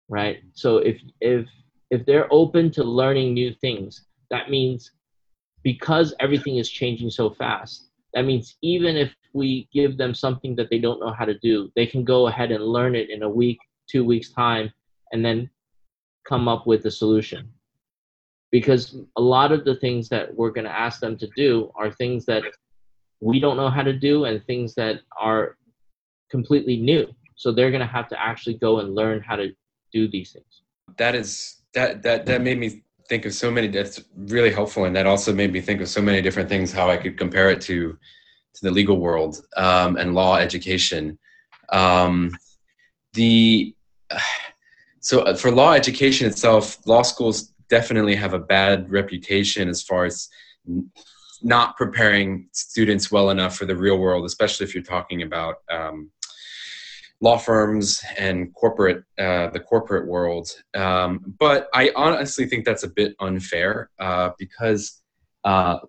right? 0.10 0.42
So 0.54 0.78
if 0.78 1.02
if 1.22 1.48
if 1.92 2.06
they're 2.06 2.32
open 2.32 2.72
to 2.72 2.84
learning 2.84 3.34
new 3.34 3.54
things 3.54 4.06
that 4.30 4.50
means 4.50 4.92
because 5.64 6.14
everything 6.20 6.58
is 6.58 6.70
changing 6.70 7.10
so 7.10 7.30
fast, 7.30 7.87
that 8.18 8.26
means 8.26 8.58
even 8.64 8.98
if 8.98 9.14
we 9.34 9.70
give 9.72 9.96
them 9.96 10.16
something 10.16 10.56
that 10.56 10.72
they 10.72 10.80
don't 10.80 11.00
know 11.00 11.14
how 11.14 11.24
to 11.24 11.38
do, 11.38 11.72
they 11.76 11.86
can 11.86 12.04
go 12.04 12.26
ahead 12.26 12.52
and 12.52 12.64
learn 12.66 12.96
it 12.96 13.12
in 13.12 13.22
a 13.22 13.30
week, 13.30 13.60
two 13.88 14.04
weeks' 14.04 14.32
time, 14.32 14.74
and 15.12 15.24
then 15.24 15.48
come 16.28 16.48
up 16.48 16.66
with 16.66 16.84
a 16.88 16.90
solution. 16.90 17.48
Because 18.52 18.98
a 19.18 19.22
lot 19.22 19.52
of 19.52 19.66
the 19.66 19.76
things 19.76 20.10
that 20.10 20.34
we're 20.34 20.50
going 20.50 20.66
to 20.66 20.76
ask 20.76 21.00
them 21.00 21.16
to 21.16 21.30
do 21.36 21.72
are 21.76 21.92
things 21.92 22.26
that 22.26 22.42
we 23.22 23.40
don't 23.40 23.56
know 23.56 23.70
how 23.70 23.84
to 23.84 23.94
do 23.94 24.26
and 24.26 24.44
things 24.46 24.74
that 24.74 25.02
are 25.22 25.56
completely 26.32 26.78
new. 26.78 27.06
So 27.36 27.52
they're 27.52 27.70
going 27.70 27.82
to 27.82 27.86
have 27.86 28.08
to 28.08 28.20
actually 28.20 28.56
go 28.56 28.80
and 28.80 28.96
learn 28.96 29.22
how 29.22 29.36
to 29.36 29.54
do 29.94 30.08
these 30.08 30.32
things. 30.32 30.64
That 30.98 31.14
is 31.14 31.62
that 31.76 32.02
that 32.02 32.26
that 32.26 32.42
made 32.42 32.58
me 32.58 32.82
think 33.10 33.26
of 33.26 33.34
so 33.34 33.50
many 33.50 33.68
that's 33.68 34.02
really 34.16 34.52
helpful 34.52 34.86
and 34.86 34.96
that 34.96 35.06
also 35.06 35.34
made 35.34 35.54
me 35.54 35.62
think 35.62 35.82
of 35.82 35.88
so 35.88 36.02
many 36.02 36.22
different 36.22 36.50
things 36.50 36.72
how 36.72 36.90
i 36.90 36.98
could 36.98 37.18
compare 37.18 37.50
it 37.50 37.62
to 37.62 37.98
to 38.58 38.66
the 38.66 38.72
legal 38.72 38.98
world 38.98 39.46
um, 39.56 39.98
and 39.98 40.16
law 40.16 40.38
education. 40.38 41.18
Um, 41.70 42.32
the 43.14 43.76
so 45.00 45.22
uh, 45.22 45.36
for 45.36 45.52
law 45.52 45.74
education 45.74 46.28
itself 46.28 46.86
law 46.88 47.02
schools 47.02 47.54
definitely 47.70 48.16
have 48.16 48.34
a 48.34 48.40
bad 48.40 48.90
reputation 48.90 49.70
as 49.70 49.82
far 49.82 50.06
as 50.06 50.30
not 51.42 51.78
preparing 51.78 52.48
students 52.52 53.12
well 53.12 53.30
enough 53.30 53.58
for 53.58 53.66
the 53.66 53.76
real 53.76 53.98
world 53.98 54.26
especially 54.26 54.66
if 54.66 54.74
you're 54.74 54.84
talking 54.84 55.24
about 55.24 55.58
um, 55.72 56.10
law 57.22 57.38
firms 57.38 58.04
and 58.18 58.54
corporate 58.54 59.04
uh, 59.18 59.50
the 59.50 59.60
corporate 59.60 60.08
world. 60.08 60.50
Um, 60.76 61.36
but 61.40 61.68
I 61.74 61.92
honestly 61.96 62.46
think 62.46 62.66
that's 62.66 62.84
a 62.84 62.90
bit 62.90 63.16
unfair 63.20 63.90
uh, 64.00 64.32
because 64.38 65.02
uh, 65.44 65.80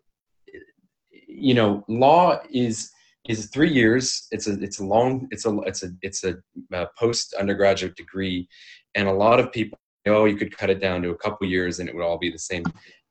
you 1.27 1.55
know 1.55 1.85
law 1.89 2.41
is 2.51 2.91
is 3.29 3.47
three 3.47 3.73
years. 3.73 4.27
It's 4.31 4.47
a 4.47 4.55
it's 4.63 4.79
a 4.79 4.85
long 4.85 5.29
it's 5.31 5.47
a 5.47 5.59
it's 5.67 5.83
a 5.83 5.91
it's 6.03 6.25
a, 6.25 6.37
a 6.73 6.87
post 6.99 7.35
undergraduate 7.35 7.97
degree, 7.97 8.49
and 8.95 9.09
a 9.09 9.13
lot 9.13 9.41
of 9.41 9.53
people 9.53 9.79
oh 10.07 10.25
you 10.25 10.37
could 10.37 10.57
cut 10.57 10.71
it 10.71 10.81
down 10.81 11.03
to 11.03 11.11
a 11.11 11.19
couple 11.19 11.47
years 11.47 11.81
and 11.81 11.89
it 11.89 11.95
would 11.95 12.05
all 12.05 12.19
be 12.19 12.31
the 12.31 12.39
same. 12.39 12.65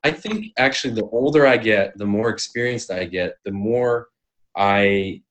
I 0.04 0.12
think 0.12 0.54
actually 0.58 0.94
the 0.94 1.08
older 1.12 1.46
I 1.46 1.58
get, 1.58 1.98
the 1.98 2.06
more 2.06 2.30
experienced 2.30 2.92
I 2.92 3.06
get, 3.06 3.36
the 3.44 3.52
more 3.52 4.08
I 4.56 5.22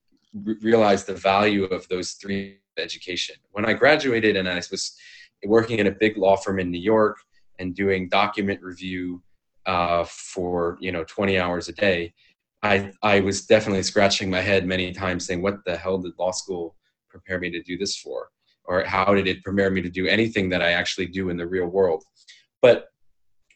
realize 0.60 1.04
the 1.04 1.14
value 1.14 1.64
of 1.64 1.88
those 1.88 2.12
three 2.12 2.58
education. 2.78 3.36
When 3.52 3.64
I 3.64 3.72
graduated 3.72 4.36
and 4.36 4.48
I 4.48 4.56
was 4.56 4.96
working 5.44 5.78
in 5.78 5.86
a 5.86 5.92
big 5.92 6.16
law 6.16 6.36
firm 6.36 6.58
in 6.58 6.70
New 6.70 6.80
York 6.80 7.18
and 7.58 7.74
doing 7.74 8.08
document 8.08 8.62
review 8.62 9.22
uh, 9.66 10.04
for 10.04 10.78
you 10.80 10.92
know 10.92 11.04
20 11.04 11.38
hours 11.38 11.68
a 11.68 11.72
day, 11.72 12.14
I 12.62 12.90
I 13.02 13.20
was 13.20 13.46
definitely 13.46 13.82
scratching 13.82 14.30
my 14.30 14.40
head 14.40 14.66
many 14.66 14.92
times, 14.92 15.26
saying, 15.26 15.42
"What 15.42 15.64
the 15.64 15.76
hell 15.76 15.98
did 15.98 16.12
law 16.18 16.32
school 16.32 16.76
prepare 17.08 17.38
me 17.38 17.50
to 17.50 17.62
do 17.62 17.76
this 17.76 17.96
for?" 17.96 18.30
Or 18.64 18.82
how 18.84 19.14
did 19.14 19.28
it 19.28 19.44
prepare 19.44 19.70
me 19.70 19.80
to 19.82 19.90
do 19.90 20.06
anything 20.06 20.48
that 20.50 20.62
I 20.62 20.72
actually 20.72 21.06
do 21.06 21.28
in 21.28 21.36
the 21.36 21.46
real 21.46 21.66
world? 21.66 22.04
But 22.62 22.88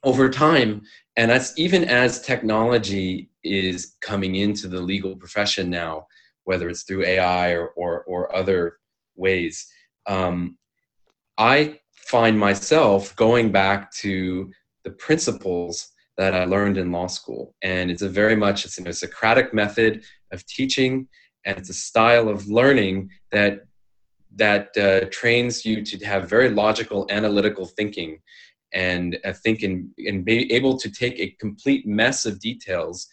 over 0.03 0.31
time, 0.31 0.83
and 1.17 1.31
that's 1.31 1.59
even 1.59 1.85
as 1.85 2.23
technology 2.23 3.31
is 3.43 3.97
coming 4.01 4.37
into 4.37 4.69
the 4.69 4.81
legal 4.81 5.17
profession 5.17 5.69
now, 5.69 6.07
whether 6.45 6.69
it's 6.69 6.85
through 6.85 7.05
AI 7.05 7.51
or, 7.53 7.69
or, 7.77 8.05
or 8.05 8.35
other 8.35 8.79
ways. 9.21 9.67
Um, 10.07 10.59
I 11.39 11.79
find 11.95 12.39
myself 12.39 13.15
going 13.17 13.53
back 13.53 13.93
to 13.93 14.51
the 14.85 14.91
principles 14.91 15.93
that 16.17 16.35
I 16.35 16.45
learned 16.45 16.77
in 16.77 16.93
law 16.93 17.07
school, 17.07 17.55
and 17.63 17.91
it's 17.91 18.03
a 18.03 18.09
very 18.09 18.37
much 18.37 18.65
it's 18.65 18.79
a 18.79 18.93
Socratic 18.93 19.55
method 19.55 20.03
of 20.33 20.45
teaching, 20.47 21.09
and 21.45 21.57
it's 21.57 21.71
a 21.71 21.75
style 21.75 22.29
of 22.29 22.49
learning 22.49 23.11
that 23.31 23.61
that 24.37 24.77
uh, 24.77 25.07
trains 25.11 25.65
you 25.65 25.83
to 25.85 26.05
have 26.05 26.29
very 26.29 26.51
logical, 26.51 27.07
analytical 27.11 27.67
thinking, 27.67 28.19
and 28.73 29.19
uh, 29.25 29.33
think 29.33 29.63
and, 29.63 29.91
and 29.99 30.25
be 30.25 30.53
able 30.53 30.79
to 30.79 30.91
take 30.91 31.19
a 31.19 31.35
complete 31.41 31.87
mess 31.87 32.27
of 32.27 32.41
details 32.41 33.09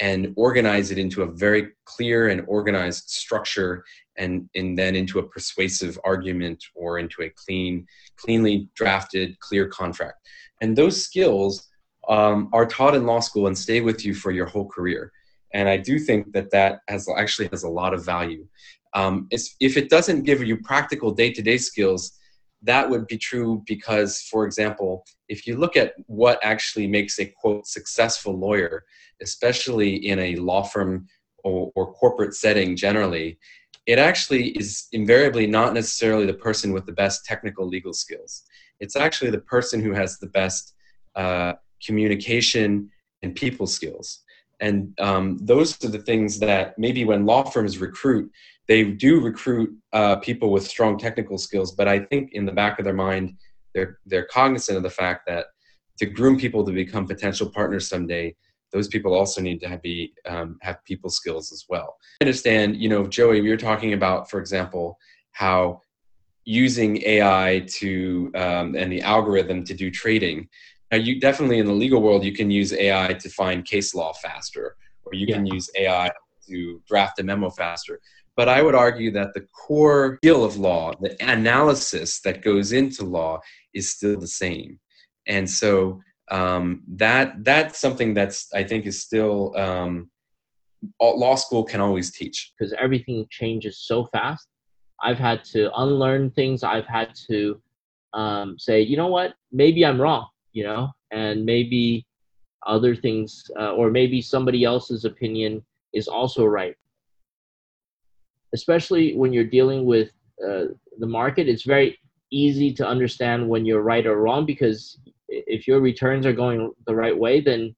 and 0.00 0.32
organize 0.36 0.90
it 0.90 0.98
into 0.98 1.22
a 1.22 1.32
very 1.32 1.68
clear 1.84 2.28
and 2.28 2.44
organized 2.48 3.08
structure 3.08 3.84
and, 4.18 4.48
and 4.54 4.78
then 4.78 4.94
into 4.96 5.18
a 5.18 5.28
persuasive 5.28 5.98
argument 6.04 6.64
or 6.74 6.98
into 6.98 7.22
a 7.22 7.30
clean, 7.30 7.86
cleanly 8.16 8.68
drafted, 8.74 9.38
clear 9.40 9.66
contract. 9.68 10.18
And 10.60 10.76
those 10.76 11.02
skills 11.02 11.68
um, 12.08 12.48
are 12.52 12.66
taught 12.66 12.94
in 12.94 13.06
law 13.06 13.20
school 13.20 13.46
and 13.46 13.56
stay 13.56 13.80
with 13.80 14.04
you 14.04 14.14
for 14.14 14.30
your 14.30 14.46
whole 14.46 14.68
career. 14.68 15.12
And 15.52 15.68
I 15.68 15.76
do 15.76 15.98
think 15.98 16.32
that 16.32 16.50
that 16.50 16.80
has 16.88 17.08
actually 17.16 17.48
has 17.48 17.62
a 17.62 17.68
lot 17.68 17.94
of 17.94 18.04
value. 18.04 18.46
Um, 18.94 19.28
if 19.30 19.76
it 19.76 19.90
doesn't 19.90 20.22
give 20.22 20.42
you 20.42 20.56
practical 20.58 21.10
day-to-day 21.10 21.58
skills, 21.58 22.12
that 22.62 22.88
would 22.88 23.06
be 23.06 23.18
true 23.18 23.62
because, 23.66 24.22
for 24.22 24.46
example, 24.46 25.04
if 25.28 25.46
you 25.46 25.56
look 25.56 25.76
at 25.76 25.92
what 26.06 26.38
actually 26.42 26.86
makes 26.86 27.18
a 27.18 27.26
quote 27.26 27.66
successful 27.66 28.38
lawyer, 28.38 28.84
especially 29.22 29.94
in 30.08 30.18
a 30.18 30.36
law 30.36 30.62
firm 30.62 31.06
or, 31.44 31.70
or 31.74 31.92
corporate 31.92 32.34
setting 32.34 32.74
generally, 32.74 33.38
it 33.86 33.98
actually 33.98 34.48
is 34.50 34.88
invariably 34.92 35.46
not 35.46 35.72
necessarily 35.72 36.26
the 36.26 36.34
person 36.34 36.72
with 36.72 36.86
the 36.86 36.92
best 36.92 37.24
technical 37.24 37.66
legal 37.66 37.92
skills. 37.92 38.42
It's 38.80 38.96
actually 38.96 39.30
the 39.30 39.40
person 39.40 39.80
who 39.80 39.92
has 39.92 40.18
the 40.18 40.26
best 40.26 40.74
uh, 41.14 41.54
communication 41.84 42.90
and 43.22 43.34
people 43.34 43.66
skills. 43.66 44.24
And 44.60 44.98
um, 44.98 45.38
those 45.40 45.82
are 45.84 45.88
the 45.88 45.98
things 45.98 46.38
that 46.40 46.78
maybe 46.78 47.04
when 47.04 47.26
law 47.26 47.44
firms 47.44 47.78
recruit, 47.78 48.30
they 48.68 48.84
do 48.84 49.20
recruit 49.20 49.76
uh, 49.92 50.16
people 50.16 50.50
with 50.50 50.66
strong 50.66 50.98
technical 50.98 51.38
skills, 51.38 51.72
but 51.72 51.86
I 51.86 52.00
think 52.00 52.32
in 52.32 52.44
the 52.44 52.52
back 52.52 52.78
of 52.78 52.84
their 52.84 52.94
mind, 52.94 53.36
they're 53.74 53.98
they're 54.06 54.24
cognizant 54.24 54.76
of 54.76 54.82
the 54.82 54.90
fact 54.90 55.26
that 55.26 55.46
to 55.98 56.06
groom 56.06 56.38
people 56.38 56.64
to 56.64 56.72
become 56.72 57.06
potential 57.06 57.50
partners 57.50 57.88
someday, 57.88 58.34
those 58.76 58.88
people 58.88 59.14
also 59.14 59.40
need 59.40 59.58
to 59.60 59.68
have, 59.68 59.80
be 59.80 60.12
um, 60.26 60.58
have 60.60 60.84
people 60.84 61.08
skills 61.08 61.50
as 61.50 61.64
well. 61.68 61.96
I 62.20 62.24
understand, 62.24 62.76
you 62.76 62.90
know, 62.90 63.06
Joey, 63.06 63.40
we 63.40 63.48
were 63.48 63.56
talking 63.56 63.94
about, 63.94 64.30
for 64.30 64.38
example, 64.38 64.98
how 65.32 65.80
using 66.44 67.02
AI 67.04 67.64
to 67.78 68.30
um, 68.34 68.74
and 68.76 68.92
the 68.92 69.00
algorithm 69.00 69.64
to 69.64 69.74
do 69.74 69.90
trading. 69.90 70.46
Now, 70.92 70.98
you 70.98 71.18
definitely 71.18 71.58
in 71.58 71.66
the 71.66 71.72
legal 71.72 72.02
world, 72.02 72.22
you 72.22 72.34
can 72.34 72.50
use 72.50 72.72
AI 72.74 73.14
to 73.14 73.30
find 73.30 73.64
case 73.64 73.94
law 73.94 74.12
faster, 74.12 74.76
or 75.04 75.14
you 75.14 75.26
yeah. 75.26 75.36
can 75.36 75.46
use 75.46 75.70
AI 75.78 76.10
to 76.48 76.82
draft 76.86 77.18
a 77.18 77.24
memo 77.24 77.48
faster. 77.48 77.98
But 78.36 78.50
I 78.50 78.60
would 78.60 78.74
argue 78.74 79.10
that 79.12 79.32
the 79.32 79.46
core 79.66 80.18
skill 80.22 80.44
of 80.44 80.58
law, 80.58 80.92
the 81.00 81.16
analysis 81.26 82.20
that 82.20 82.42
goes 82.42 82.72
into 82.72 83.04
law, 83.04 83.40
is 83.72 83.90
still 83.90 84.20
the 84.20 84.28
same. 84.28 84.78
And 85.26 85.48
so 85.48 86.00
um, 86.30 86.82
that 86.88 87.44
that's 87.44 87.78
something 87.78 88.14
that's 88.14 88.52
I 88.54 88.64
think 88.64 88.86
is 88.86 89.02
still 89.02 89.56
um, 89.56 90.10
law 91.00 91.34
school 91.34 91.64
can 91.64 91.80
always 91.80 92.10
teach 92.10 92.52
because 92.58 92.72
everything 92.78 93.26
changes 93.30 93.78
so 93.78 94.06
fast. 94.06 94.48
I've 95.02 95.18
had 95.18 95.44
to 95.52 95.70
unlearn 95.76 96.30
things. 96.30 96.62
I've 96.62 96.86
had 96.86 97.14
to 97.30 97.60
um, 98.14 98.58
say, 98.58 98.80
you 98.80 98.96
know 98.96 99.08
what, 99.08 99.34
maybe 99.52 99.84
I'm 99.84 100.00
wrong, 100.00 100.26
you 100.52 100.64
know, 100.64 100.90
and 101.10 101.44
maybe 101.44 102.06
other 102.66 102.96
things, 102.96 103.44
uh, 103.60 103.72
or 103.72 103.90
maybe 103.90 104.22
somebody 104.22 104.64
else's 104.64 105.04
opinion 105.04 105.62
is 105.92 106.08
also 106.08 106.46
right 106.46 106.74
especially 108.56 109.14
when 109.14 109.32
you're 109.32 109.44
dealing 109.58 109.84
with 109.84 110.10
uh, 110.46 110.64
the 110.98 111.06
market, 111.06 111.48
it's 111.48 111.64
very 111.64 111.98
easy 112.30 112.72
to 112.72 112.86
understand 112.86 113.48
when 113.48 113.64
you're 113.64 113.82
right 113.82 114.06
or 114.06 114.16
wrong 114.20 114.46
because 114.46 114.98
if 115.28 115.66
your 115.66 115.80
returns 115.80 116.26
are 116.26 116.32
going 116.32 116.72
the 116.86 116.94
right 116.94 117.16
way, 117.16 117.40
then 117.40 117.74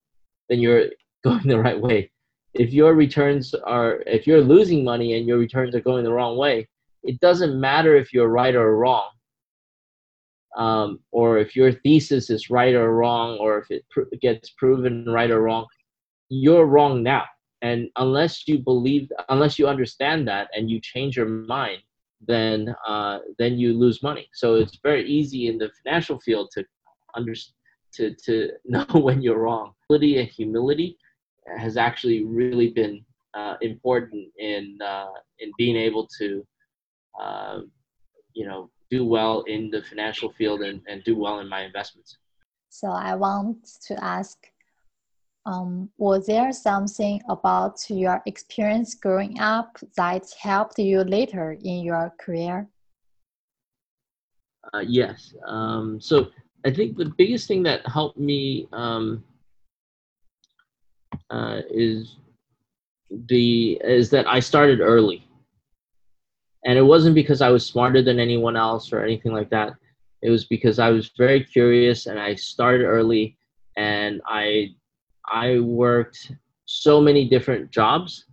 then 0.49 0.61
you're 0.61 0.87
going 1.25 1.47
the 1.47 1.59
right 1.59 1.81
way. 1.81 2.11
If 2.55 2.73
your 2.73 2.95
returns 2.95 3.55
are 3.55 4.02
if 4.07 4.26
you're 4.26 4.40
losing 4.40 4.85
money 4.85 5.19
and 5.19 5.26
your 5.26 5.38
returns 5.38 5.75
are 5.75 5.81
going 5.81 6.05
the 6.05 6.12
wrong 6.12 6.37
way, 6.37 6.69
it 7.02 7.21
doesn't 7.21 7.61
matter 7.61 7.97
if 7.97 8.12
you're 8.12 8.28
right 8.28 8.55
or 8.55 8.76
wrong. 8.76 9.09
Um, 10.57 11.00
or 11.12 11.38
if 11.38 11.55
your 11.55 11.73
thesis 11.73 12.31
is 12.31 12.50
right 12.50 12.75
or 12.75 12.95
wrong, 12.95 13.38
or 13.38 13.59
if 13.59 13.71
it 13.71 13.85
pr- 13.90 14.14
gets 14.21 14.50
proven 14.50 15.05
right 15.05 15.31
or 15.31 15.43
wrong, 15.43 15.67
you're 16.31 16.64
wrong 16.64 17.02
now 17.02 17.25
and 17.62 17.88
unless 17.97 18.47
you 18.47 18.59
believe 18.59 19.11
unless 19.28 19.59
you 19.59 19.67
understand 19.67 20.26
that 20.28 20.49
and 20.55 20.71
you 20.71 20.81
change 20.81 21.17
your 21.17 21.26
mind 21.26 21.78
then 22.26 22.75
uh, 22.87 23.19
then 23.38 23.59
you 23.59 23.73
lose 23.73 24.02
money 24.02 24.28
so 24.33 24.55
it's 24.55 24.78
very 24.83 25.09
easy 25.09 25.49
in 25.49 25.59
the 25.59 25.71
financial 25.83 26.19
field 26.21 26.50
to 26.52 26.64
under 27.14 27.34
to 27.94 28.14
to 28.14 28.50
know 28.64 28.86
when 28.92 29.22
you're 29.22 29.38
wrong 29.38 29.72
humility 29.88 30.18
and 30.18 30.28
humility 30.28 30.99
has 31.56 31.76
actually 31.76 32.25
really 32.25 32.71
been 32.71 33.04
uh, 33.34 33.54
important 33.62 34.28
in 34.38 34.78
uh, 34.84 35.06
in 35.38 35.50
being 35.56 35.76
able 35.76 36.06
to 36.18 36.47
uh, 37.21 37.60
you 38.34 38.47
know 38.47 38.71
do 38.90 39.04
well 39.04 39.42
in 39.42 39.71
the 39.71 39.82
financial 39.82 40.32
field 40.32 40.62
and, 40.62 40.80
and 40.88 41.04
do 41.04 41.16
well 41.16 41.40
in 41.40 41.49
my 41.49 41.62
investments 41.62 42.18
so 42.71 42.88
i 42.88 43.14
want 43.14 43.68
to 43.86 43.94
ask 44.02 44.38
um, 45.49 45.88
was 45.97 46.26
there 46.26 46.52
something 46.52 47.23
about 47.28 47.78
your 47.88 48.23
experience 48.26 48.94
growing 48.94 49.40
up 49.40 49.78
that 49.97 50.26
helped 50.38 50.78
you 50.78 51.02
later 51.04 51.56
in 51.62 51.84
your 51.84 52.12
career? 52.21 52.68
Uh, 54.75 54.84
yes. 54.86 55.34
Um, 55.47 56.00
so 56.00 56.26
I 56.64 56.73
think 56.73 56.97
the 56.97 57.12
biggest 57.16 57.47
thing 57.47 57.62
that 57.64 57.86
helped 57.86 58.18
me 58.18 58.68
um, 58.73 59.23
uh, 61.30 61.60
is 61.71 62.16
the 63.10 63.80
is 63.84 64.10
that 64.10 64.26
I 64.26 64.40
started 64.40 64.80
early, 64.80 65.26
and 66.64 66.76
it 66.76 66.82
wasn't 66.82 67.14
because 67.14 67.40
I 67.40 67.50
was 67.50 67.64
smarter 67.64 68.02
than 68.02 68.18
anyone 68.18 68.56
else 68.56 68.92
or 68.92 69.02
anything 69.02 69.32
like 69.32 69.50
that. 69.50 69.75
It 70.23 70.30
was 70.30 70.47
because 70.47 70.78
I 70.78 70.90
was 70.90 71.12
very 71.16 71.44
curious 71.44 72.06
and 72.06 72.18
I 72.18 72.34
started 72.34 72.84
early, 72.84 73.36
and 73.76 74.21
I 74.26 74.75
I 75.30 75.60
worked 75.60 76.32
so 76.64 77.00
many 77.00 77.28
different 77.28 77.71
jobs. 77.71 78.25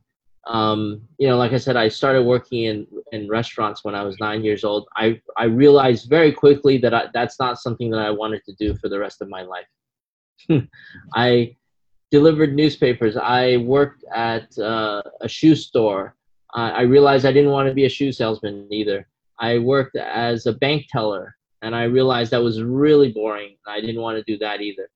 Um, 0.48 1.02
you 1.18 1.28
know, 1.28 1.38
like 1.38 1.54
I 1.54 1.58
said, 1.58 1.76
I 1.76 1.88
started 1.88 2.24
working 2.24 2.66
in, 2.66 2.88
in 3.12 3.28
restaurants 3.28 3.84
when 3.84 3.96
I 3.96 4.04
was 4.04 4.16
nine 4.20 4.44
years 4.44 4.64
old. 4.64 4.88
I, 4.96 5.20
I 5.38 5.46
realized 5.46 6.10
very 6.10 6.32
quickly 6.32 6.78
that 6.80 6.94
I, 6.94 7.06
that's 7.14 7.40
not 7.40 7.60
something 7.60 7.90
that 7.92 8.00
I 8.00 8.12
wanted 8.12 8.44
to 8.46 8.54
do 8.54 8.76
for 8.76 8.88
the 8.88 9.00
rest 9.00 9.22
of 9.22 9.30
my 9.30 9.42
life. 9.42 9.66
I 11.16 11.56
delivered 12.12 12.56
newspapers. 12.56 13.18
I 13.18 13.58
worked 13.58 14.04
at 14.14 14.58
uh, 14.60 15.02
a 15.22 15.28
shoe 15.28 15.56
store. 15.56 16.16
I, 16.54 16.70
I 16.70 16.82
realized 16.82 17.26
I 17.26 17.34
didn't 17.34 17.52
want 17.52 17.68
to 17.68 17.74
be 17.74 17.86
a 17.86 17.90
shoe 17.90 18.12
salesman 18.12 18.68
either. 18.72 19.08
I 19.40 19.58
worked 19.58 19.96
as 19.96 20.46
a 20.46 20.54
bank 20.54 20.86
teller, 20.92 21.36
and 21.62 21.76
I 21.76 21.84
realized 21.84 22.32
that 22.32 22.44
was 22.44 22.62
really 22.62 23.12
boring. 23.12 23.58
I 23.68 23.82
didn't 23.82 24.02
want 24.02 24.18
to 24.18 24.32
do 24.32 24.38
that 24.40 24.62
either. 24.62 24.90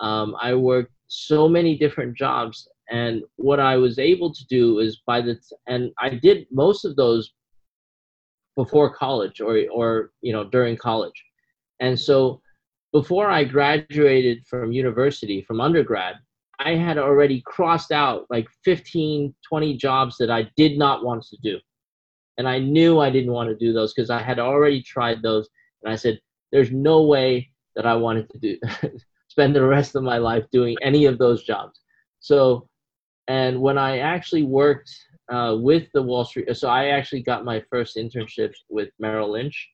Um, 0.00 0.36
I 0.40 0.54
worked 0.54 0.92
so 1.10 1.48
many 1.48 1.76
different 1.76 2.16
jobs. 2.16 2.68
And 2.88 3.22
what 3.36 3.60
i 3.60 3.76
was 3.76 3.98
able 3.98 4.32
to 4.32 4.46
do 4.46 4.78
is 4.78 5.02
by 5.06 5.20
the 5.20 5.38
and 5.66 5.90
i 5.98 6.08
did 6.08 6.46
most 6.50 6.84
of 6.84 6.96
those 6.96 7.32
before 8.56 8.94
college 8.94 9.40
or 9.40 9.64
or 9.72 10.12
you 10.22 10.32
know 10.32 10.44
during 10.44 10.76
college. 10.76 11.24
And 11.80 11.98
so 11.98 12.40
before 12.92 13.28
i 13.30 13.44
graduated 13.44 14.46
from 14.46 14.72
university 14.72 15.42
from 15.42 15.60
undergrad 15.60 16.16
i 16.58 16.74
had 16.74 16.98
already 16.98 17.40
crossed 17.46 17.92
out 17.92 18.26
like 18.30 18.48
15 18.64 19.34
20 19.48 19.76
jobs 19.76 20.16
that 20.18 20.30
i 20.30 20.42
did 20.56 20.78
not 20.78 21.04
want 21.04 21.22
to 21.24 21.36
do. 21.42 21.58
And 22.38 22.48
i 22.48 22.58
knew 22.58 23.00
i 23.00 23.10
didn't 23.10 23.32
want 23.32 23.48
to 23.50 23.64
do 23.66 23.72
those 23.72 23.92
because 23.92 24.10
i 24.10 24.22
had 24.22 24.38
already 24.38 24.80
tried 24.82 25.22
those. 25.22 25.48
And 25.82 25.92
i 25.92 25.96
said 25.96 26.20
there's 26.52 26.70
no 26.70 27.02
way 27.02 27.50
that 27.74 27.86
i 27.86 27.94
wanted 27.94 28.30
to 28.30 28.38
do 28.38 28.58
spend 29.30 29.54
the 29.54 29.64
rest 29.64 29.94
of 29.94 30.02
my 30.02 30.18
life 30.18 30.44
doing 30.50 30.76
any 30.82 31.06
of 31.06 31.16
those 31.16 31.44
jobs. 31.44 31.80
So, 32.18 32.68
and 33.28 33.60
when 33.60 33.78
I 33.78 33.98
actually 33.98 34.42
worked 34.42 34.90
uh, 35.32 35.56
with 35.58 35.86
the 35.94 36.02
Wall 36.02 36.24
Street, 36.24 36.54
so 36.56 36.68
I 36.68 36.86
actually 36.88 37.22
got 37.22 37.44
my 37.44 37.62
first 37.70 37.96
internship 37.96 38.52
with 38.68 38.88
Merrill 38.98 39.30
Lynch 39.30 39.68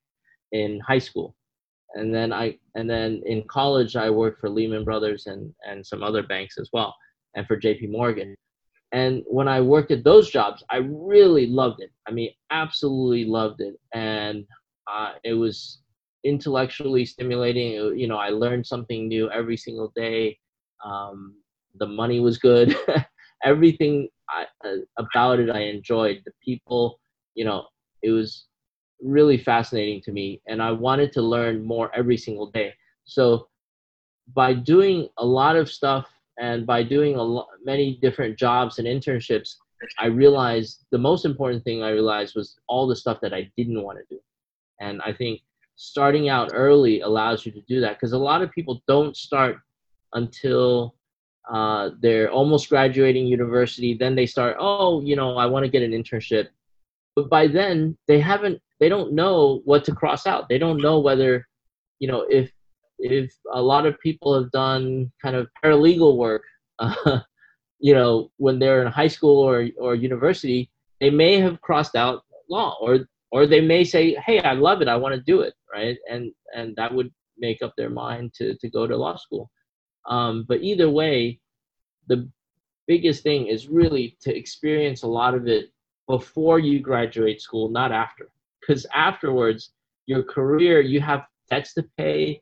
in 0.53 0.79
high 0.87 0.99
school, 0.99 1.35
and 1.95 2.15
then 2.15 2.35
I 2.35 2.59
and 2.75 2.89
then 2.89 3.23
in 3.25 3.45
college 3.49 3.97
I 3.97 4.11
worked 4.11 4.41
for 4.41 4.51
Lehman 4.51 4.85
Brothers 4.85 5.27
and 5.27 5.53
and 5.67 5.85
some 5.85 6.03
other 6.03 6.23
banks 6.23 6.59
as 6.59 6.69
well, 6.75 6.95
and 7.35 7.47
for 7.47 7.57
J.P. 7.57 7.87
Morgan. 7.87 8.37
And 8.93 9.25
when 9.27 9.49
I 9.49 9.61
worked 9.63 9.91
at 9.91 10.05
those 10.05 10.31
jobs, 10.31 10.63
I 10.71 10.77
really 10.77 11.47
loved 11.47 11.81
it. 11.81 11.91
I 12.07 12.13
mean, 12.13 12.31
absolutely 12.51 13.25
loved 13.25 13.63
it, 13.63 13.75
and 13.95 14.45
uh, 14.87 15.13
it 15.25 15.33
was 15.35 15.81
intellectually 16.27 17.07
stimulating. 17.07 17.73
You 17.99 18.09
know, 18.09 18.19
I 18.19 18.31
learned 18.31 18.67
something 18.67 19.09
new 19.09 19.31
every 19.31 19.57
single 19.57 19.93
day. 19.95 20.39
Um, 20.85 21.37
the 21.79 21.87
money 21.87 22.21
was 22.21 22.39
good. 22.39 22.77
Everything 23.45 24.09
I, 24.29 24.47
uh, 24.67 24.77
about 24.99 25.39
it 25.39 25.51
I 25.51 25.61
enjoyed. 25.61 26.23
The 26.25 26.33
people, 26.45 26.99
you 27.35 27.45
know, 27.45 27.67
it 28.03 28.11
was 28.11 28.47
really 29.01 29.39
fascinating 29.39 30.01
to 30.03 30.13
me, 30.13 30.41
and 30.49 30.63
I 30.63 30.73
wanted 30.73 31.13
to 31.13 31.23
learn 31.23 31.65
more 31.65 31.95
every 31.95 32.17
single 32.17 32.51
day. 32.51 32.75
So, 33.05 33.49
by 34.35 34.55
doing 34.55 35.09
a 35.19 35.25
lot 35.25 35.55
of 35.55 35.71
stuff 35.71 36.09
and 36.41 36.67
by 36.67 36.83
doing 36.83 37.15
a 37.15 37.23
lot, 37.23 37.47
many 37.65 37.99
different 38.03 38.37
jobs 38.39 38.79
and 38.79 38.89
internships, 38.89 39.55
I 39.99 40.07
realized 40.07 40.87
the 40.91 40.99
most 40.99 41.25
important 41.25 41.63
thing 41.63 41.83
I 41.83 41.91
realized 41.91 42.35
was 42.35 42.59
all 42.69 42.87
the 42.87 42.97
stuff 42.97 43.19
that 43.23 43.35
I 43.35 43.51
didn't 43.57 43.83
want 43.83 43.99
to 43.99 44.15
do. 44.15 44.21
And 44.81 45.01
I 45.03 45.13
think 45.13 45.41
starting 45.77 46.29
out 46.29 46.51
early 46.55 47.01
allows 47.01 47.47
you 47.47 47.53
to 47.53 47.61
do 47.69 47.81
that 47.81 47.95
because 47.95 48.13
a 48.13 48.19
lot 48.19 48.43
of 48.43 48.51
people 48.51 48.83
don't 48.89 49.17
start 49.17 49.59
until 50.15 50.95
uh, 51.53 51.91
they're 52.01 52.31
almost 52.31 52.69
graduating 52.69 53.27
university 53.27 53.95
then 53.95 54.15
they 54.17 54.27
start 54.27 54.57
oh 54.59 55.01
you 55.03 55.15
know 55.15 55.37
i 55.37 55.47
want 55.47 55.65
to 55.65 55.71
get 55.71 55.83
an 55.83 55.93
internship 55.93 56.49
but 57.15 57.31
by 57.31 57.47
then 57.47 57.97
they 58.09 58.19
haven't 58.19 58.61
they 58.79 58.89
don't 58.89 59.13
know 59.13 59.63
what 59.65 59.85
to 59.85 59.95
cross 59.95 60.27
out. 60.27 60.49
They 60.49 60.59
don't 60.59 60.83
know 60.83 61.01
whether, 61.01 61.47
you 61.99 62.09
know, 62.09 62.27
if 62.29 62.51
if 62.99 63.33
a 63.53 63.61
lot 63.61 63.87
of 63.87 63.99
people 64.01 64.35
have 64.35 64.51
done 64.53 65.13
kind 65.23 65.37
of 65.37 65.49
paralegal 65.63 66.17
work, 66.17 66.43
uh, 66.79 67.21
you 67.79 67.95
know, 67.95 68.31
when 68.37 68.59
they're 68.59 68.83
in 68.83 68.93
high 68.93 69.09
school 69.09 69.39
or 69.41 69.69
or 69.79 69.95
university, 69.95 70.71
they 71.01 71.11
may 71.11 71.39
have 71.39 71.61
crossed 71.61 71.97
out 71.97 72.23
law, 72.51 72.77
or 72.81 73.09
or 73.31 73.47
they 73.47 73.61
may 73.61 73.85
say, 73.85 74.15
"Hey, 74.27 74.41
I 74.41 74.53
love 74.53 74.83
it. 74.83 74.89
I 74.89 74.97
want 74.97 75.15
to 75.15 75.21
do 75.21 75.41
it," 75.41 75.55
right? 75.73 75.97
And 76.11 76.33
and 76.55 76.75
that 76.77 76.93
would 76.95 77.13
make 77.39 77.63
up 77.63 77.75
their 77.77 77.91
mind 77.91 78.35
to 78.35 78.55
to 78.57 78.71
go 78.71 78.87
to 78.87 78.97
law 78.97 79.17
school. 79.17 79.51
Um, 80.09 80.45
but 80.49 80.63
either 80.63 80.89
way, 80.89 81.41
the 82.09 82.29
biggest 82.87 83.23
thing 83.23 83.49
is 83.49 83.69
really 83.69 84.17
to 84.23 84.37
experience 84.37 85.03
a 85.03 85.09
lot 85.09 85.35
of 85.35 85.49
it 85.49 85.71
before 86.07 86.59
you 86.61 86.79
graduate 86.81 87.43
school, 87.43 87.69
not 87.69 87.91
after. 87.91 88.31
Because 88.61 88.87
afterwards, 88.95 89.73
your 90.07 90.23
career, 90.23 90.81
you 90.81 91.01
have 91.01 91.27
debts 91.51 91.75
to 91.75 91.85
pay, 91.99 92.41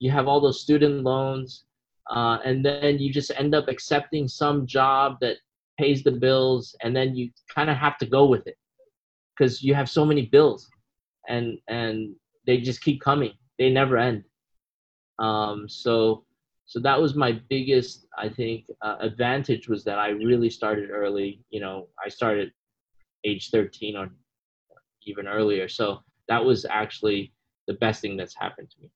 you 0.00 0.10
have 0.10 0.26
all 0.26 0.40
those 0.40 0.60
student 0.60 1.04
loans, 1.04 1.64
uh, 2.10 2.38
and 2.44 2.64
then 2.64 2.98
you 2.98 3.12
just 3.12 3.30
end 3.36 3.54
up 3.54 3.68
accepting 3.68 4.26
some 4.26 4.66
job 4.66 5.18
that 5.20 5.36
pays 5.78 6.02
the 6.02 6.10
bills, 6.10 6.74
and 6.82 6.94
then 6.94 7.14
you 7.14 7.30
kind 7.48 7.70
of 7.70 7.76
have 7.76 7.96
to 7.98 8.06
go 8.06 8.26
with 8.26 8.46
it 8.48 8.56
because 9.36 9.62
you 9.62 9.74
have 9.74 9.88
so 9.88 10.04
many 10.04 10.26
bills, 10.26 10.68
and 11.28 11.58
and 11.68 12.14
they 12.46 12.58
just 12.58 12.82
keep 12.82 13.00
coming. 13.00 13.32
They 13.58 13.70
never 13.70 13.96
end. 13.98 14.24
Um, 15.18 15.68
so 15.68 16.24
so 16.66 16.80
that 16.80 17.00
was 17.00 17.14
my 17.14 17.32
biggest 17.50 18.06
i 18.16 18.26
think 18.26 18.64
uh, 18.80 18.96
advantage 19.00 19.68
was 19.68 19.84
that 19.84 19.98
i 19.98 20.08
really 20.08 20.48
started 20.48 20.88
early. 20.90 21.40
You 21.50 21.60
know 21.60 21.88
i 22.04 22.08
started 22.08 22.52
age 23.24 23.50
13 23.50 23.96
or 23.96 24.10
even 25.06 25.26
earlier. 25.26 25.68
So 25.68 26.00
that 26.28 26.44
was 26.44 26.64
actually 26.64 27.32
the 27.66 27.74
best 27.74 28.00
thing 28.00 28.16
that's 28.16 28.36
happened 28.36 28.70
to 28.70 28.82
me. 28.82 28.90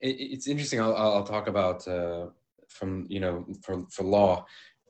It's 0.00 0.46
interesting. 0.46 0.80
I'll, 0.80 0.94
I'll 0.94 1.24
talk 1.24 1.48
about 1.48 1.86
uh, 1.88 2.26
from 2.68 3.06
you 3.08 3.18
know 3.18 3.44
for, 3.62 3.84
for 3.90 4.04
law 4.04 4.46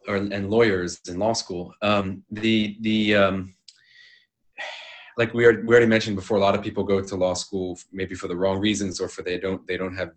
or 0.09 0.17
and 0.17 0.51
lawyers 0.51 1.01
in 1.09 1.19
law 1.19 1.33
school 1.33 1.73
um, 1.83 2.23
the 2.31 2.77
the 2.81 3.15
um, 3.15 3.55
like 5.17 5.35
we, 5.35 5.45
are, 5.45 5.61
we 5.63 5.69
already 5.69 5.87
mentioned 5.87 6.15
before 6.15 6.37
a 6.37 6.41
lot 6.41 6.55
of 6.55 6.63
people 6.63 6.85
go 6.85 7.01
to 7.01 7.17
law 7.17 7.35
school 7.35 7.79
maybe 7.93 8.15
for 8.15 8.29
the 8.29 8.37
wrong 8.37 8.59
reasons 8.59 9.01
or 9.01 9.09
for 9.09 9.23
they 9.23 9.39
don't 9.39 9.67
they 9.67 9.77
don't 9.77 9.97
have 9.97 10.13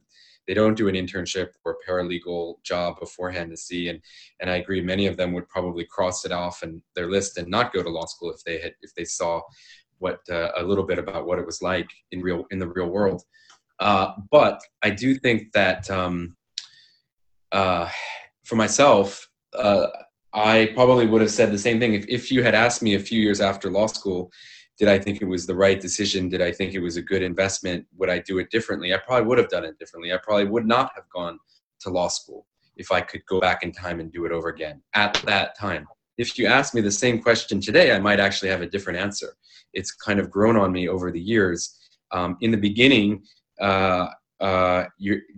they 0.48 0.54
don't 0.54 0.76
do 0.76 0.88
an 0.88 0.96
internship 0.96 1.50
or 1.66 1.78
paralegal 1.88 2.62
job 2.64 3.00
beforehand 3.00 3.52
to 3.52 3.58
see. 3.58 3.90
And 3.90 4.02
and 4.40 4.50
I 4.50 4.58
agree 4.58 4.82
many 4.82 5.08
of 5.08 5.18
them 5.18 5.34
would 5.34 5.48
probably 5.50 5.86
cross 5.86 6.26
it 6.26 6.32
off 6.32 6.64
and 6.64 6.82
their 6.96 7.10
list 7.10 7.38
and 7.38 7.48
not 7.48 7.74
go 7.74 7.84
to 7.84 7.90
law 7.90 8.06
school 8.06 8.32
if 8.32 8.44
they 8.44 8.60
had 8.60 8.74
if 8.82 8.94
they 8.96 9.06
saw 9.06 9.42
what 10.00 10.20
uh, 10.30 10.52
a 10.58 10.64
little 10.64 10.84
bit 10.84 10.98
about 10.98 11.28
what 11.28 11.40
it 11.40 11.46
was 11.46 11.62
like 11.62 11.90
in 12.12 12.22
real 12.22 12.46
in 12.52 12.60
the 12.60 12.68
real 12.68 12.90
world. 12.90 13.24
Uh, 13.80 14.14
but 14.30 14.62
I 14.84 14.92
do 14.92 15.16
think 15.16 15.52
that 15.54 15.90
um, 15.90 16.36
uh, 17.52 17.90
for 18.44 18.56
myself 18.56 19.28
uh, 19.58 19.88
I 20.34 20.72
probably 20.74 21.08
would 21.08 21.22
have 21.22 21.32
said 21.32 21.52
the 21.52 21.58
same 21.58 21.80
thing 21.80 21.94
if, 21.94 22.06
if 22.08 22.32
you 22.32 22.44
had 22.44 22.56
asked 22.56 22.82
me 22.82 22.96
a 22.96 23.00
few 23.00 23.22
years 23.22 23.42
after 23.42 23.70
law 23.70 23.88
school 23.88 24.32
did 24.82 24.90
I 24.90 24.98
think 24.98 25.22
it 25.22 25.26
was 25.26 25.46
the 25.46 25.56
right 25.56 25.80
decision? 25.80 26.28
Did 26.28 26.42
I 26.42 26.52
think 26.52 26.74
it 26.74 26.80
was 26.80 26.98
a 26.98 27.04
good 27.04 27.22
investment? 27.22 27.86
Would 27.98 28.10
I 28.10 28.18
do 28.18 28.40
it 28.40 28.50
differently? 28.50 28.96
I 28.96 28.98
probably 28.98 29.28
would 29.28 29.38
have 29.38 29.50
done 29.50 29.64
it 29.64 29.78
differently. 29.78 30.12
I 30.12 30.18
probably 30.18 30.46
would 30.46 30.66
not 30.66 30.92
have 30.96 31.08
gone 31.14 31.38
to 31.82 31.92
law 31.92 32.08
school 32.08 32.48
if 32.78 32.92
I 32.92 33.00
could 33.00 33.24
go 33.28 33.40
back 33.40 33.62
in 33.62 33.72
time 33.72 34.00
and 34.00 34.12
do 34.12 34.26
it 34.26 34.32
over 34.32 34.50
again 34.50 34.82
at 34.96 35.14
that 35.28 35.56
time. 35.56 35.88
If 36.18 36.36
you 36.40 36.48
ask 36.48 36.74
me 36.74 36.82
the 36.82 36.90
same 36.90 37.22
question 37.22 37.62
today, 37.62 37.94
I 37.94 38.00
might 38.00 38.20
actually 38.20 38.50
have 38.50 38.64
a 38.64 38.66
different 38.66 38.98
answer. 38.98 39.36
It's 39.74 39.92
kind 39.92 40.20
of 40.20 40.32
grown 40.32 40.58
on 40.58 40.72
me 40.72 40.90
over 40.90 41.12
the 41.12 41.22
years. 41.22 41.78
Um, 42.12 42.38
in 42.42 42.50
the 42.50 42.58
beginning, 42.58 43.24
uh, 43.60 44.08
uh, 44.40 44.86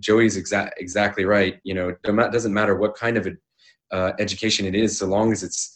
Joey's 0.00 0.38
exa- 0.38 0.70
exactly 0.78 1.26
right. 1.26 1.60
You 1.64 1.74
know, 1.74 1.88
it 1.90 2.02
doesn't 2.02 2.54
matter 2.54 2.76
what 2.76 2.96
kind 2.96 3.18
of 3.18 3.26
a, 3.26 3.32
uh, 3.94 4.12
education 4.18 4.66
it 4.66 4.74
is, 4.74 4.98
so 4.98 5.06
long 5.06 5.30
as 5.30 5.42
it's 5.44 5.72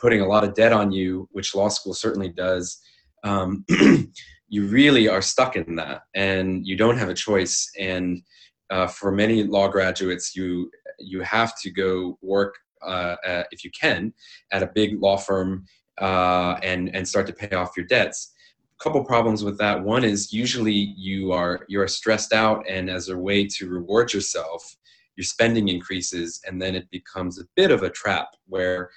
putting 0.00 0.20
a 0.20 0.26
lot 0.26 0.44
of 0.44 0.54
debt 0.54 0.72
on 0.72 0.92
you, 0.92 1.28
which 1.32 1.54
law 1.54 1.68
school 1.68 1.92
certainly 1.92 2.28
does, 2.28 2.80
um, 3.24 3.64
you 4.48 4.66
really 4.68 5.08
are 5.08 5.20
stuck 5.20 5.56
in 5.56 5.74
that 5.74 6.02
and 6.14 6.66
you 6.66 6.76
don't 6.76 6.96
have 6.96 7.08
a 7.08 7.14
choice. 7.14 7.68
And 7.78 8.22
uh, 8.70 8.86
for 8.86 9.10
many 9.10 9.42
law 9.42 9.68
graduates 9.68 10.36
you 10.36 10.70
you 10.98 11.20
have 11.22 11.52
to 11.62 11.70
go 11.70 12.18
work 12.22 12.54
uh, 12.86 13.16
if 13.50 13.64
you 13.64 13.70
can 13.70 14.12
at 14.52 14.62
a 14.62 14.70
big 14.74 15.00
law 15.00 15.16
firm 15.16 15.64
uh, 16.00 16.58
and 16.62 16.94
and 16.94 17.06
start 17.06 17.26
to 17.26 17.32
pay 17.32 17.54
off 17.56 17.76
your 17.76 17.86
debts. 17.86 18.34
A 18.80 18.82
couple 18.84 19.04
problems 19.04 19.42
with 19.42 19.58
that. 19.58 19.82
One 19.82 20.04
is 20.04 20.32
usually 20.32 20.94
you 20.96 21.32
are 21.32 21.64
you're 21.68 21.88
stressed 21.88 22.32
out 22.32 22.64
and 22.68 22.88
as 22.88 23.08
a 23.08 23.18
way 23.18 23.46
to 23.56 23.68
reward 23.68 24.12
yourself 24.12 24.76
your 25.18 25.24
spending 25.24 25.66
increases 25.68 26.40
and 26.46 26.62
then 26.62 26.76
it 26.76 26.88
becomes 26.90 27.40
a 27.40 27.44
bit 27.56 27.72
of 27.72 27.82
a 27.82 27.90
trap 27.90 28.28
where 28.46 28.88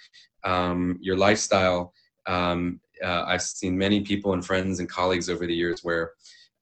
um, 0.43 0.99
your 1.01 1.17
lifestyle 1.17 1.91
um, 2.27 2.79
uh, 3.03 3.23
I've 3.27 3.41
seen 3.41 3.77
many 3.77 4.01
people 4.01 4.33
and 4.33 4.45
friends 4.45 4.79
and 4.79 4.87
colleagues 4.87 5.29
over 5.29 5.47
the 5.47 5.55
years 5.55 5.83
where, 5.83 6.11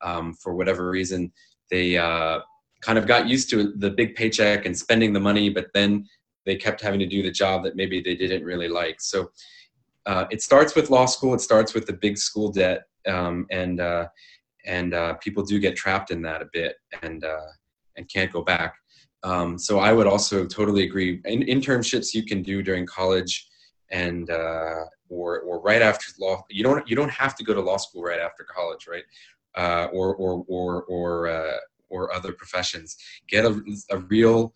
um, 0.02 0.34
for 0.34 0.56
whatever 0.56 0.90
reason, 0.90 1.32
they 1.70 1.98
uh, 1.98 2.40
kind 2.82 2.98
of 2.98 3.08
got 3.08 3.28
used 3.28 3.50
to 3.50 3.74
the 3.74 3.90
big 3.90 4.16
paycheck 4.16 4.66
and 4.66 4.78
spending 4.78 5.12
the 5.12 5.20
money, 5.20 5.50
but 5.50 5.68
then 5.74 6.08
they 6.46 6.56
kept 6.56 6.82
having 6.82 7.00
to 7.00 7.06
do 7.06 7.22
the 7.22 7.32
job 7.32 7.64
that 7.64 7.76
maybe 7.76 8.02
they 8.02 8.16
didn't 8.16 8.46
really 8.46 8.70
like. 8.70 9.02
So 9.02 9.30
uh, 10.06 10.26
it 10.32 10.42
starts 10.42 10.76
with 10.76 10.90
law 10.90 11.06
school. 11.06 11.34
It 11.34 11.42
starts 11.42 11.74
with 11.74 11.86
the 11.86 11.94
big 11.94 12.18
school 12.18 12.52
debt, 12.52 12.84
um, 13.08 13.46
and 13.52 13.82
uh, 13.82 14.08
and 14.66 14.94
uh, 14.94 15.16
people 15.16 15.44
do 15.44 15.60
get 15.60 15.76
trapped 15.76 16.12
in 16.12 16.22
that 16.24 16.42
a 16.42 16.48
bit 16.52 16.76
and 17.04 17.24
uh, 17.24 17.52
and 17.98 18.10
can't 18.10 18.32
go 18.32 18.42
back. 18.42 18.76
Um, 19.24 19.58
so 19.58 19.80
I 19.80 19.92
would 19.92 20.08
also 20.08 20.46
totally 20.46 20.84
agree. 20.84 21.22
In, 21.26 21.42
internships 21.42 22.14
you 22.14 22.24
can 22.24 22.42
do 22.42 22.64
during 22.64 22.86
college 22.86 23.48
and 23.92 24.30
uh, 24.30 24.86
or 25.10 25.40
or 25.42 25.60
right 25.62 25.82
after 25.82 26.06
law. 26.20 26.44
You 26.50 26.64
don't 26.64 26.88
you 26.90 26.96
don't 26.96 27.12
have 27.12 27.36
to 27.36 27.44
go 27.44 27.54
to 27.54 27.62
law 27.62 27.78
school 27.78 28.04
right 28.04 28.20
after 28.20 28.44
college, 28.44 28.88
right? 28.88 29.04
Uh, 29.56 29.88
or 29.92 30.16
or 30.16 30.46
or 30.48 30.84
or 30.84 31.28
uh, 31.28 31.58
or 31.90 32.14
other 32.14 32.34
professions. 32.34 32.96
Get 33.28 33.46
a, 33.46 33.62
a 33.92 33.98
real 33.98 34.54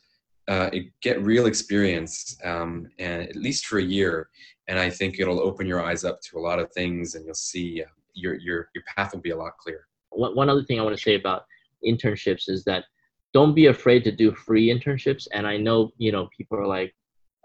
uh, 0.47 0.69
get 1.01 1.21
real 1.21 1.45
experience, 1.45 2.37
um, 2.43 2.87
and 2.99 3.23
at 3.23 3.35
least 3.35 3.65
for 3.65 3.79
a 3.79 3.83
year. 3.83 4.29
And 4.67 4.79
I 4.79 4.89
think 4.89 5.19
it'll 5.19 5.41
open 5.41 5.67
your 5.67 5.83
eyes 5.83 6.05
up 6.05 6.21
to 6.21 6.37
a 6.37 6.41
lot 6.41 6.59
of 6.59 6.71
things, 6.71 7.15
and 7.15 7.25
you'll 7.25 7.35
see 7.35 7.83
uh, 7.83 7.87
your 8.13 8.35
your 8.35 8.69
your 8.75 8.83
path 8.95 9.13
will 9.13 9.21
be 9.21 9.31
a 9.31 9.37
lot 9.37 9.57
clearer. 9.57 9.87
One, 10.11 10.35
one 10.35 10.49
other 10.49 10.63
thing 10.63 10.79
I 10.79 10.83
want 10.83 10.95
to 10.95 11.01
say 11.01 11.15
about 11.15 11.45
internships 11.85 12.47
is 12.47 12.63
that 12.65 12.85
don't 13.33 13.55
be 13.55 13.67
afraid 13.67 14.03
to 14.03 14.11
do 14.11 14.31
free 14.31 14.67
internships. 14.67 15.27
And 15.33 15.47
I 15.47 15.57
know 15.57 15.91
you 15.97 16.11
know 16.11 16.29
people 16.37 16.57
are 16.57 16.67
like, 16.67 16.93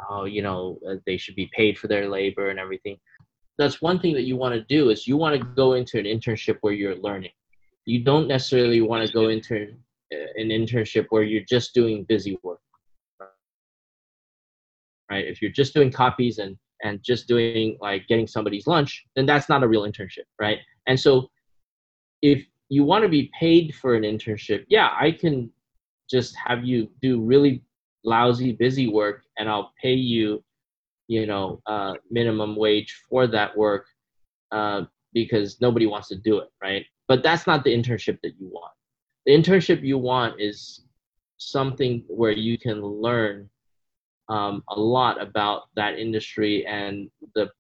oh, 0.09 0.24
you 0.24 0.42
know, 0.42 0.79
uh, 0.88 0.96
they 1.07 1.16
should 1.16 1.35
be 1.35 1.51
paid 1.55 1.79
for 1.79 1.88
their 1.88 2.09
labor 2.09 2.51
and 2.51 2.59
everything. 2.59 2.98
That's 3.59 3.83
one 3.83 3.98
thing 3.98 4.14
that 4.14 4.22
you 4.22 4.37
want 4.37 4.55
to 4.55 4.62
do 4.64 4.90
is 4.90 5.07
you 5.07 5.16
want 5.16 5.38
to 5.38 5.44
go 5.57 5.72
into 5.72 5.98
an 5.98 6.05
internship 6.05 6.59
where 6.61 6.72
you're 6.72 6.96
learning. 6.96 7.33
You 7.87 8.05
don't 8.05 8.29
necessarily 8.29 8.81
want 8.81 9.07
to 9.07 9.12
go 9.12 9.29
into 9.29 9.74
uh, 10.12 10.16
an 10.37 10.48
internship 10.48 11.07
where 11.11 11.22
you're 11.22 11.48
just 11.48 11.74
doing 11.74 12.05
busy 12.05 12.38
work. 12.42 12.61
Right? 15.11 15.27
If 15.27 15.40
you're 15.40 15.51
just 15.51 15.74
doing 15.74 15.90
copies 15.90 16.38
and 16.38 16.57
and 16.85 17.03
just 17.03 17.27
doing 17.27 17.77
like 17.81 18.07
getting 18.07 18.27
somebody's 18.27 18.66
lunch, 18.66 19.05
then 19.16 19.27
that's 19.27 19.48
not 19.48 19.62
a 19.62 19.68
real 19.68 19.83
internship, 19.83 20.27
right? 20.40 20.59
And 20.87 20.98
so 20.98 21.29
if 22.22 22.44
you 22.68 22.85
want 22.85 23.03
to 23.03 23.09
be 23.09 23.31
paid 23.38 23.74
for 23.74 23.94
an 23.94 24.03
internship, 24.03 24.64
yeah, 24.68 24.90
I 24.98 25.11
can 25.11 25.51
just 26.11 26.35
have 26.37 26.64
you 26.64 26.88
do 27.03 27.21
really 27.21 27.62
lousy 28.05 28.53
busy 28.53 28.88
work 28.88 29.25
and 29.38 29.49
I'll 29.49 29.73
pay 29.81 29.94
you, 29.94 30.42
you 31.09 31.27
know, 31.27 31.61
uh, 31.66 31.94
minimum 32.11 32.57
wage 32.57 33.01
for 33.09 33.27
that 33.27 33.57
work 33.57 33.87
uh, 34.51 34.83
because 35.12 35.61
nobody 35.61 35.87
wants 35.87 36.09
to 36.09 36.16
do 36.16 36.38
it, 36.38 36.49
right? 36.62 36.85
But 37.07 37.23
that's 37.23 37.47
not 37.47 37.64
the 37.64 37.75
internship 37.75 38.18
that 38.23 38.35
you 38.38 38.49
want. 38.49 38.73
The 39.27 39.33
internship 39.33 39.83
you 39.83 39.99
want 39.99 40.40
is 40.40 40.85
something 41.38 42.05
where 42.09 42.33
you 42.33 42.59
can 42.59 42.83
learn 42.83 43.49
um, 44.29 44.62
a 44.68 44.79
lot 44.79 45.21
about 45.21 45.64
that 45.77 45.99
industry 45.99 46.66
and 46.66 47.11
the 47.35 47.51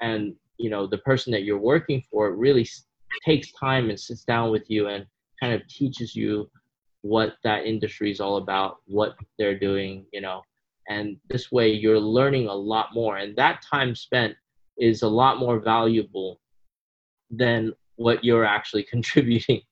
and 0.00 0.34
you 0.56 0.70
know 0.70 0.86
the 0.86 0.98
person 0.98 1.30
that 1.32 1.42
you're 1.42 1.58
working 1.58 2.02
for 2.10 2.34
really 2.34 2.66
takes 3.24 3.52
time 3.52 3.90
and 3.90 4.00
sits 4.00 4.24
down 4.24 4.50
with 4.50 4.70
you 4.70 4.88
and 4.88 5.04
kind 5.40 5.52
of 5.52 5.66
teaches 5.68 6.14
you 6.14 6.50
what 7.02 7.34
that 7.44 7.64
industry 7.64 8.10
is 8.10 8.20
all 8.20 8.36
about, 8.36 8.76
what 8.86 9.14
they're 9.38 9.58
doing, 9.58 10.04
you 10.12 10.20
know, 10.20 10.42
and 10.88 11.16
this 11.28 11.50
way 11.52 11.70
you're 11.70 12.00
learning 12.00 12.48
a 12.48 12.54
lot 12.54 12.88
more. 12.92 13.18
And 13.18 13.36
that 13.36 13.62
time 13.62 13.94
spent 13.94 14.34
is 14.78 15.02
a 15.02 15.08
lot 15.08 15.38
more 15.38 15.60
valuable 15.60 16.40
than 17.30 17.72
what 17.96 18.24
you're 18.24 18.44
actually 18.44 18.82
contributing 18.90 19.62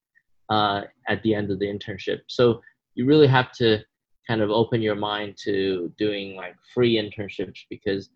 uh, 0.48 0.82
at 1.08 1.22
the 1.22 1.34
end 1.34 1.50
of 1.50 1.58
the 1.58 1.66
internship. 1.66 2.20
So 2.28 2.60
you 2.94 3.04
really 3.04 3.26
have 3.26 3.52
to 3.52 3.82
kind 4.26 4.40
of 4.42 4.50
open 4.50 4.82
your 4.82 4.94
mind 4.94 5.36
to 5.44 5.92
doing 5.98 6.36
like 6.36 6.54
free 6.74 6.96
internships 6.96 7.60
because 7.70 8.10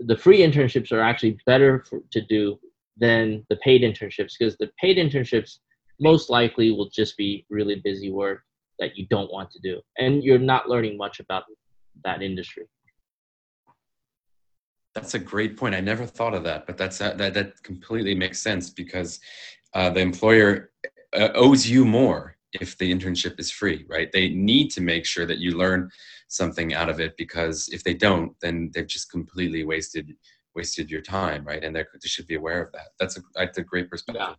the 0.00 0.16
free 0.16 0.40
internships 0.40 0.90
are 0.90 1.00
actually 1.00 1.38
better 1.46 1.84
for, 1.88 2.00
to 2.10 2.20
do 2.20 2.58
than 2.98 3.44
the 3.48 3.56
paid 3.56 3.82
internships 3.82 4.32
because 4.38 4.56
the 4.58 4.70
paid 4.80 4.96
internships 4.96 5.58
most 6.00 6.28
likely 6.30 6.70
will 6.72 6.90
just 6.90 7.16
be 7.16 7.46
really 7.48 7.80
busy 7.84 8.10
work 8.10 8.42
that 8.78 8.96
you 8.96 9.06
don't 9.08 9.30
want 9.32 9.50
to 9.52 9.60
do. 9.60 9.80
And 9.98 10.22
you're 10.22 10.38
not 10.38 10.68
learning 10.68 10.96
much 10.96 11.20
about 11.20 11.44
that 12.04 12.22
industry. 12.22 12.64
That's 14.94 15.14
a 15.14 15.18
great 15.18 15.56
point. 15.56 15.74
I 15.74 15.80
never 15.80 16.06
thought 16.06 16.34
of 16.34 16.44
that 16.44 16.66
but 16.66 16.76
that's 16.76 16.98
that 16.98 17.18
that 17.18 17.62
completely 17.62 18.14
makes 18.14 18.40
sense 18.40 18.70
because 18.70 19.20
uh, 19.74 19.90
the 19.90 20.00
employer 20.00 20.70
uh, 21.14 21.28
owes 21.34 21.68
you 21.68 21.84
more 21.84 22.36
if 22.60 22.76
the 22.76 22.92
internship 22.92 23.40
is 23.40 23.50
free 23.50 23.86
right? 23.88 24.10
They 24.12 24.28
need 24.28 24.70
to 24.72 24.82
make 24.82 25.06
sure 25.06 25.26
that 25.26 25.38
you 25.38 25.56
learn 25.56 25.90
something 26.28 26.74
out 26.74 26.90
of 26.90 27.00
it 27.00 27.14
because 27.16 27.68
if 27.72 27.82
they 27.84 27.94
don't 27.94 28.34
then 28.40 28.70
they've 28.74 28.86
just 28.86 29.10
completely 29.10 29.64
wasted 29.64 30.14
wasted 30.54 30.90
your 30.90 31.00
time 31.00 31.42
right? 31.44 31.64
And 31.64 31.74
they 31.74 31.84
should 32.04 32.26
be 32.26 32.34
aware 32.34 32.62
of 32.62 32.72
that. 32.72 32.88
That's 33.00 33.16
a 33.16 33.22
that's 33.34 33.56
a 33.56 33.62
great 33.62 33.88
perspective. 33.88 34.22
Yeah. 34.28 34.34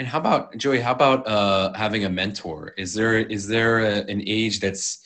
And 0.00 0.08
how 0.08 0.18
about 0.18 0.56
Joey? 0.56 0.80
How 0.80 0.92
about 0.92 1.26
uh, 1.26 1.74
having 1.74 2.06
a 2.06 2.08
mentor? 2.08 2.72
Is 2.78 2.94
there 2.94 3.18
is 3.18 3.46
there 3.46 3.80
a, 3.80 3.96
an 4.10 4.22
age 4.26 4.58
that's 4.58 5.04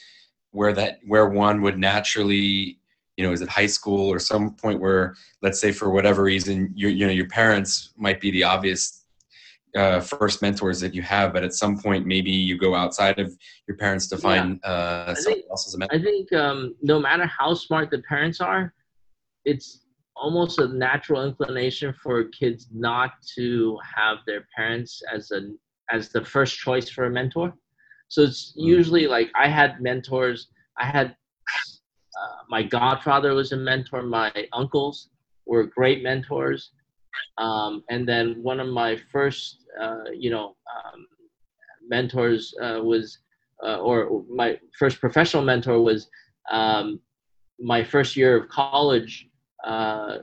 where 0.53 0.73
that 0.73 1.01
where 1.05 1.29
one 1.29 1.63
would 1.63 1.81
naturally, 1.81 2.79
you 3.17 3.25
know, 3.25 3.33
is 3.33 3.41
it 3.41 3.49
high 3.49 3.67
school 3.67 4.09
or 4.09 4.21
some 4.21 4.55
point 4.55 4.81
where, 4.81 5.17
let's 5.43 5.59
say, 5.61 5.73
for 5.73 5.91
whatever 5.91 6.23
reason, 6.23 6.73
you 6.77 6.87
you 6.87 7.05
know 7.09 7.13
your 7.13 7.27
parents 7.27 7.93
might 7.97 8.21
be 8.21 8.31
the 8.31 8.45
obvious 8.45 9.05
uh, 9.77 9.99
first 9.99 10.43
mentors 10.43 10.79
that 10.79 10.95
you 10.95 11.03
have, 11.03 11.33
but 11.33 11.43
at 11.43 11.55
some 11.55 11.77
point 11.77 12.07
maybe 12.07 12.31
you 12.31 12.57
go 12.57 12.77
outside 12.77 13.19
of 13.19 13.37
your 13.67 13.77
parents 13.77 14.07
to 14.11 14.17
find 14.17 14.61
yeah. 14.63 14.71
uh, 14.71 15.15
someone 15.17 15.41
think, 15.41 15.51
else 15.51 15.67
as 15.67 15.75
a 15.75 15.79
mentor. 15.79 15.97
I 15.97 16.01
think 16.01 16.33
um, 16.33 16.77
no 16.83 17.01
matter 17.01 17.27
how 17.27 17.55
smart 17.55 17.91
the 17.91 17.99
parents 18.09 18.41
are, 18.41 18.73
it's 19.45 19.81
almost 20.16 20.59
a 20.59 20.68
natural 20.68 21.24
inclination 21.24 21.94
for 22.03 22.24
kids 22.24 22.68
not 22.72 23.12
to 23.37 23.79
have 23.96 24.18
their 24.27 24.46
parents 24.57 25.03
as 25.12 25.31
a 25.31 25.50
as 25.90 26.09
the 26.09 26.24
first 26.24 26.59
choice 26.59 26.88
for 26.88 27.05
a 27.05 27.11
mentor. 27.11 27.53
So 28.09 28.22
it's 28.22 28.53
mm. 28.53 28.64
usually 28.64 29.07
like 29.07 29.31
I 29.35 29.48
had 29.48 29.81
mentors. 29.81 30.48
I 30.79 30.87
had 30.87 31.16
uh, 32.20 32.42
my 32.48 32.62
godfather 32.62 33.35
was 33.35 33.53
a 33.53 33.57
mentor. 33.57 34.03
My 34.03 34.33
uncles 34.53 35.11
were 35.46 35.64
great 35.64 36.03
mentors. 36.03 36.70
Um, 37.38 37.85
and 37.90 38.09
then 38.09 38.42
one 38.42 38.61
of 38.61 38.68
my 38.68 38.96
first, 39.12 39.64
uh, 39.81 40.11
you 40.12 40.31
know, 40.31 40.57
um, 40.74 41.07
mentors 41.87 42.55
uh, 42.62 42.81
was, 42.83 43.18
uh, 43.64 43.79
or 43.79 44.24
my 44.29 44.59
first 44.79 45.00
professional 45.00 45.44
mentor 45.44 45.81
was 45.81 46.09
um, 46.50 47.00
my 47.61 47.85
first 47.85 48.16
year 48.16 48.37
of 48.37 48.48
college 48.48 49.29
uh, 49.64 50.18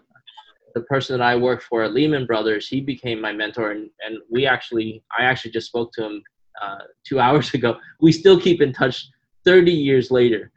the 0.73 0.81
person 0.81 1.17
that 1.17 1.23
I 1.23 1.35
worked 1.35 1.63
for 1.63 1.83
at 1.83 1.93
Lehman 1.93 2.25
Brothers, 2.25 2.67
he 2.67 2.81
became 2.81 3.19
my 3.19 3.33
mentor, 3.33 3.71
and, 3.71 3.89
and 4.05 4.17
we 4.29 4.45
actually, 4.45 5.03
I 5.17 5.23
actually 5.23 5.51
just 5.51 5.67
spoke 5.67 5.91
to 5.93 6.05
him 6.05 6.23
uh, 6.61 6.79
two 7.03 7.19
hours 7.25 7.53
ago. 7.53 7.77
We 7.99 8.11
still 8.11 8.39
keep 8.39 8.61
in 8.61 8.73
touch 8.73 9.07
30 9.45 9.71
years 9.71 10.11
later. 10.11 10.51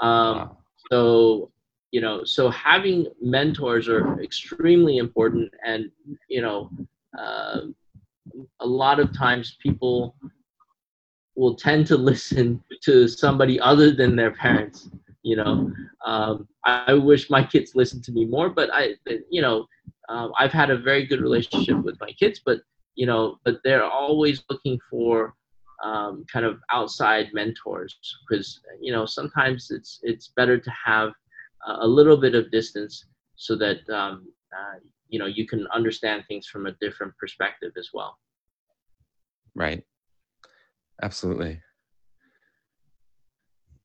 Um, 0.00 0.08
wow. 0.36 0.58
So, 0.90 1.50
you 1.90 2.00
know, 2.00 2.24
so 2.24 2.50
having 2.50 3.06
mentors 3.20 3.88
are 3.88 4.20
extremely 4.20 4.96
important, 4.96 5.52
and 5.64 5.90
you 6.28 6.42
know, 6.42 6.70
uh, 7.18 7.60
a 8.60 8.66
lot 8.66 8.98
of 8.98 9.16
times 9.16 9.56
people 9.62 10.16
will 11.36 11.54
tend 11.54 11.86
to 11.86 11.96
listen 12.10 12.62
to 12.82 13.06
somebody 13.06 13.60
other 13.60 13.92
than 13.92 14.16
their 14.16 14.32
parents 14.32 14.90
you 15.22 15.36
know? 15.36 15.72
Um, 16.04 16.48
I, 16.64 16.94
wish 16.94 17.30
my 17.30 17.44
kids 17.44 17.74
listened 17.74 18.04
to 18.04 18.12
me 18.12 18.24
more 18.24 18.48
but 18.50 18.70
i 18.72 18.94
you 19.30 19.42
know 19.42 19.66
um, 20.08 20.32
i've 20.38 20.52
had 20.52 20.70
a 20.70 20.78
very 20.78 21.06
good 21.06 21.20
relationship 21.20 21.82
with 21.82 21.98
my 22.00 22.10
kids 22.12 22.40
but 22.44 22.60
you 22.94 23.06
know 23.06 23.38
but 23.44 23.60
they're 23.64 23.84
always 23.84 24.42
looking 24.50 24.78
for 24.90 25.34
um, 25.82 26.24
kind 26.32 26.46
of 26.46 26.60
outside 26.72 27.28
mentors 27.32 27.96
because 28.28 28.60
you 28.80 28.92
know 28.92 29.04
sometimes 29.06 29.70
it's 29.70 29.98
it's 30.02 30.28
better 30.28 30.58
to 30.58 30.70
have 30.70 31.12
a 31.66 31.86
little 31.86 32.16
bit 32.16 32.34
of 32.34 32.50
distance 32.50 33.06
so 33.36 33.56
that 33.56 33.88
um, 33.90 34.26
uh, 34.52 34.78
you 35.08 35.18
know 35.18 35.26
you 35.26 35.46
can 35.46 35.66
understand 35.68 36.24
things 36.28 36.46
from 36.46 36.66
a 36.66 36.72
different 36.80 37.16
perspective 37.18 37.72
as 37.76 37.90
well. 37.92 38.18
Right. 39.54 39.82
Absolutely 41.02 41.60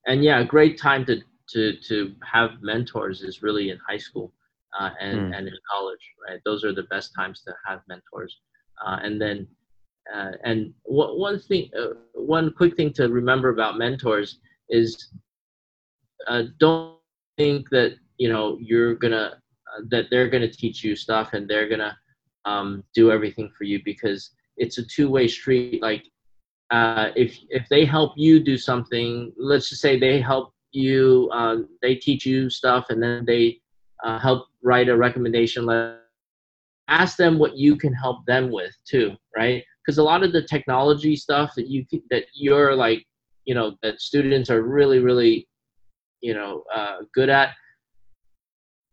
and 0.08 0.24
yeah, 0.24 0.39
a 0.39 0.46
great 0.46 0.78
time 0.80 1.06
to 1.06 1.22
to 1.50 1.74
to 1.88 2.15
have 2.24 2.62
mentors 2.62 3.22
is 3.22 3.43
really 3.43 3.70
in 3.70 3.78
high 3.88 3.98
school 3.98 4.34
uh, 4.80 4.89
and 5.00 5.20
mm. 5.20 5.38
and 5.38 5.48
in 5.48 5.54
college, 5.72 6.13
right? 6.28 6.39
Those 6.46 6.63
are 6.63 6.74
the 6.74 6.84
best 6.84 7.13
times 7.15 7.41
to 7.43 7.54
have 7.65 7.82
mentors. 7.88 8.39
Uh, 8.86 9.00
and 9.04 9.22
then 9.22 9.48
uh, 10.13 10.32
and 10.43 10.74
w- 10.86 11.20
one 11.20 11.39
thing, 11.39 11.70
uh, 11.78 11.93
one 12.13 12.52
quick 12.52 12.76
thing 12.76 12.93
to 12.93 13.10
remember 13.10 13.50
about 13.50 13.78
mentors 13.78 14.39
is 14.70 15.12
uh, 16.28 16.43
don't 16.60 16.98
think 17.38 17.70
that 17.70 17.96
you 18.17 18.30
know 18.30 18.58
you're 18.62 18.96
gonna 18.96 19.39
uh, 19.76 19.82
that 19.89 20.06
they're 20.10 20.30
gonna 20.30 20.52
teach 20.52 20.84
you 20.84 20.96
stuff 20.96 21.34
and 21.34 21.50
they're 21.50 21.70
gonna 21.70 21.98
um, 22.46 22.84
do 22.93 23.12
everything 23.12 23.52
for 23.58 23.65
you 23.65 23.82
because 23.84 24.32
it's 24.58 24.78
a 24.78 24.86
two-way 24.86 25.28
street. 25.28 25.82
Like 25.82 26.06
uh, 26.71 27.12
if 27.15 27.39
if 27.49 27.67
they 27.69 27.86
help 27.86 28.13
you 28.15 28.39
do 28.39 28.58
something, 28.58 29.32
let's 29.38 29.69
just 29.69 29.82
say 29.82 29.97
they 29.97 30.19
help 30.19 30.53
you, 30.71 31.30
uh, 31.34 31.58
they 31.82 31.95
teach 31.95 32.25
you 32.25 32.49
stuff, 32.49 32.88
and 32.89 33.01
then 33.01 33.23
they 33.25 33.60
uh, 34.03 34.19
help 34.19 34.47
write 34.62 34.89
a 34.89 34.97
recommendation 34.97 35.65
letter. 35.65 35.99
Ask 36.89 37.17
them 37.17 37.38
what 37.39 37.58
you 37.58 37.75
can 37.77 37.93
help 37.93 38.25
them 38.25 38.51
with 38.51 38.75
too, 38.86 39.15
right? 39.36 39.63
Because 39.86 39.97
a 39.97 40.03
lot 40.03 40.23
of 40.23 40.34
the 40.34 40.41
technology 40.41 41.15
stuff 41.15 41.53
that 41.56 41.67
you 41.67 41.86
that 42.10 42.25
you're 42.34 42.75
like, 42.75 43.06
you 43.45 43.56
know, 43.56 43.75
that 43.82 44.01
students 44.01 44.49
are 44.49 44.63
really 44.63 44.99
really, 44.99 45.47
you 46.21 46.34
know, 46.34 46.63
uh, 46.73 46.97
good 47.13 47.30
at. 47.30 47.51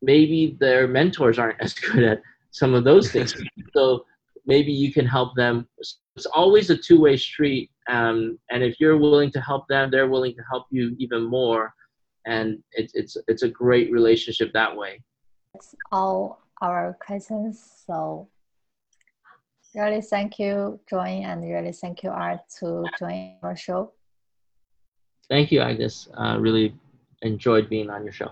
Maybe 0.01 0.57
their 0.61 0.87
mentors 0.87 1.39
aren't 1.39 1.61
as 1.61 1.75
good 1.75 2.05
at 2.05 2.23
some 2.53 2.73
of 2.73 2.85
those 2.85 3.11
things. 3.11 3.35
so 3.75 4.05
maybe 4.47 4.73
you 4.73 4.93
can 4.93 5.07
help 5.07 5.35
them. 5.37 5.67
It's 5.79 6.27
always 6.27 6.71
a 6.71 6.77
two-way 6.77 7.17
street 7.17 7.71
um, 7.89 8.39
and 8.51 8.63
if 8.63 8.81
you're 8.81 8.97
willing 8.97 9.31
to 9.33 9.41
help 9.41 9.67
them 9.69 9.91
they're 9.91 10.09
willing 10.09 10.35
to 10.35 10.43
help 10.51 10.67
you 10.71 10.95
even 10.99 11.25
more 11.25 11.75
and 12.27 12.63
it's 12.73 12.95
it's 12.95 13.17
it's 13.29 13.43
a 13.43 13.49
great 13.49 13.93
relationship 13.93 14.53
that 14.53 14.75
way. 14.75 15.03
That's 15.53 15.75
all 15.93 16.41
our 16.63 16.97
questions 17.05 17.83
so 17.87 18.29
really 19.75 20.01
thank 20.01 20.39
you 20.39 20.81
join 20.89 21.25
and 21.25 21.43
really 21.43 21.73
thank 21.73 22.03
you 22.03 22.11
art 22.11 22.41
to 22.61 22.85
join 22.99 23.37
our 23.43 23.57
show. 23.57 23.93
Thank 25.29 25.51
you 25.51 25.61
agnes. 25.61 26.09
Uh, 26.17 26.39
really 26.39 26.75
enjoyed 27.23 27.69
being 27.69 27.91
on 27.91 28.05
your 28.05 28.13
show. 28.13 28.31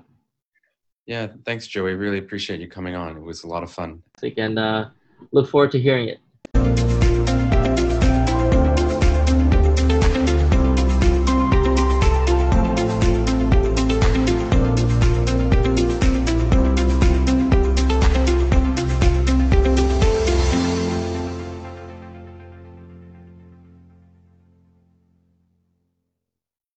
Yeah 1.07 1.27
thanks 1.45 1.67
joey. 1.67 1.95
Really 1.95 2.19
appreciate 2.19 2.61
you 2.61 2.69
coming 2.69 2.95
on. 2.95 3.17
It 3.17 3.23
was 3.23 3.45
a 3.45 3.49
lot 3.49 3.63
of 3.63 3.71
fun. 3.71 4.03
And 4.39 4.59
uh, 4.59 4.89
look 5.33 5.49
forward 5.49 5.73
to 5.73 5.81
hearing 5.81 6.09
it 6.09 6.19